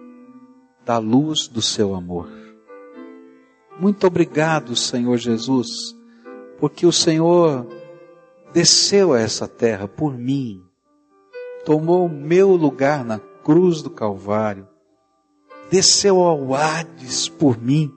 da 0.86 0.98
luz 0.98 1.48
do 1.48 1.62
seu 1.62 1.96
amor. 1.96 2.30
Muito 3.80 4.08
obrigado, 4.08 4.76
Senhor 4.76 5.18
Jesus, 5.18 5.68
porque 6.60 6.86
o 6.86 6.92
Senhor 6.92 7.68
desceu 8.54 9.14
a 9.14 9.20
essa 9.20 9.48
terra 9.48 9.88
por 9.88 10.18
mim, 10.18 10.64
tomou 11.66 12.06
o 12.06 12.10
meu 12.10 12.52
lugar 12.52 13.04
na 13.04 13.20
cruz 13.20 13.82
do 13.82 13.90
Calvário, 13.90 14.68
desceu 15.70 16.22
ao 16.22 16.54
Hades 16.54 17.28
por 17.28 17.62
mim, 17.62 17.92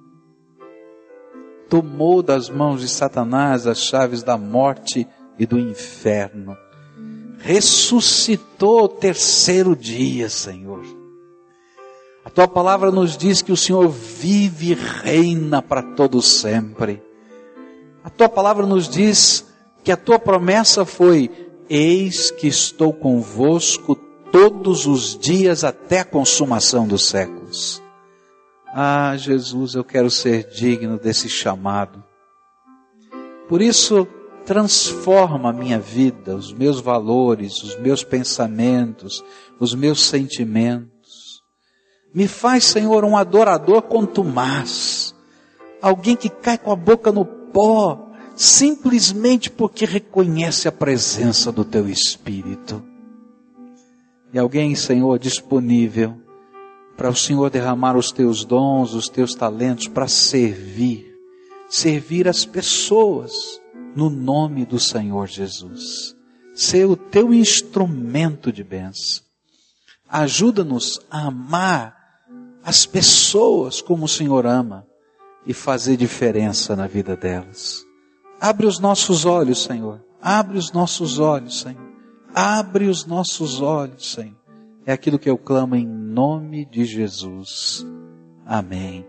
tomou 1.68 2.22
das 2.22 2.48
mãos 2.48 2.80
de 2.80 2.88
Satanás 2.88 3.66
as 3.66 3.78
chaves 3.78 4.22
da 4.22 4.36
morte 4.36 5.06
e 5.38 5.46
do 5.46 5.58
inferno, 5.58 6.56
ressuscitou 7.38 8.84
o 8.84 8.88
terceiro 8.88 9.74
dia, 9.74 10.28
Senhor. 10.28 10.84
A 12.24 12.30
tua 12.30 12.46
palavra 12.46 12.90
nos 12.90 13.16
diz 13.16 13.40
que 13.40 13.52
o 13.52 13.56
Senhor 13.56 13.88
vive 13.88 14.72
e 14.72 14.74
reina 14.74 15.62
para 15.62 15.82
todo 15.82 16.20
sempre. 16.20 17.02
A 18.04 18.10
tua 18.10 18.28
palavra 18.28 18.66
nos 18.66 18.88
diz 18.88 19.46
que 19.82 19.90
a 19.90 19.96
tua 19.96 20.18
promessa 20.18 20.84
foi: 20.84 21.30
Eis 21.70 22.30
que 22.30 22.46
estou 22.46 22.92
convosco 22.92 23.94
todos 24.30 24.86
os 24.86 25.18
dias 25.18 25.64
até 25.64 26.00
a 26.00 26.04
consumação 26.04 26.86
dos 26.86 27.06
séculos. 27.06 27.82
Ah, 28.74 29.16
Jesus, 29.16 29.74
eu 29.74 29.82
quero 29.82 30.10
ser 30.10 30.44
digno 30.50 30.98
desse 30.98 31.28
chamado. 31.28 32.04
Por 33.48 33.62
isso, 33.62 34.06
transforma 34.48 35.50
a 35.50 35.52
minha 35.52 35.78
vida, 35.78 36.34
os 36.34 36.54
meus 36.54 36.80
valores, 36.80 37.62
os 37.62 37.78
meus 37.78 38.02
pensamentos, 38.02 39.22
os 39.60 39.74
meus 39.74 40.02
sentimentos. 40.06 41.42
Me 42.14 42.26
faz, 42.26 42.64
Senhor, 42.64 43.04
um 43.04 43.14
adorador 43.14 43.82
contumaz. 43.82 45.14
Alguém 45.82 46.16
que 46.16 46.30
cai 46.30 46.56
com 46.56 46.72
a 46.72 46.76
boca 46.76 47.12
no 47.12 47.26
pó, 47.26 48.10
simplesmente 48.34 49.50
porque 49.50 49.84
reconhece 49.84 50.66
a 50.66 50.72
presença 50.72 51.52
do 51.52 51.62
Teu 51.62 51.86
Espírito. 51.86 52.82
E 54.32 54.38
alguém, 54.38 54.74
Senhor, 54.74 55.18
disponível 55.18 56.16
para 56.96 57.10
o 57.10 57.14
Senhor 57.14 57.50
derramar 57.50 57.98
os 57.98 58.10
Teus 58.10 58.46
dons, 58.46 58.94
os 58.94 59.10
Teus 59.10 59.34
talentos 59.34 59.88
para 59.88 60.08
servir, 60.08 61.14
servir 61.68 62.26
as 62.26 62.46
pessoas 62.46 63.57
no 63.94 64.10
nome 64.10 64.64
do 64.64 64.78
Senhor 64.78 65.26
Jesus. 65.26 66.14
Ser 66.54 66.86
o 66.86 66.96
Teu 66.96 67.32
instrumento 67.32 68.52
de 68.52 68.64
bênção. 68.64 69.22
Ajuda-nos 70.08 71.00
a 71.10 71.26
amar 71.26 71.96
as 72.64 72.86
pessoas 72.86 73.80
como 73.80 74.04
o 74.04 74.08
Senhor 74.08 74.46
ama 74.46 74.86
e 75.46 75.54
fazer 75.54 75.96
diferença 75.96 76.74
na 76.74 76.86
vida 76.86 77.16
delas. 77.16 77.84
Abre 78.40 78.66
os 78.66 78.78
nossos 78.78 79.24
olhos, 79.24 79.62
Senhor. 79.64 80.04
Abre 80.20 80.58
os 80.58 80.72
nossos 80.72 81.18
olhos, 81.18 81.60
Senhor. 81.60 81.88
Abre 82.34 82.86
os 82.86 83.06
nossos 83.06 83.60
olhos, 83.60 84.12
Senhor. 84.12 84.36
É 84.84 84.92
aquilo 84.92 85.18
que 85.18 85.28
eu 85.28 85.36
clamo 85.36 85.74
em 85.76 85.86
nome 85.86 86.64
de 86.64 86.84
Jesus. 86.84 87.86
Amém 88.46 89.06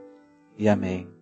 e 0.58 0.68
amém. 0.68 1.19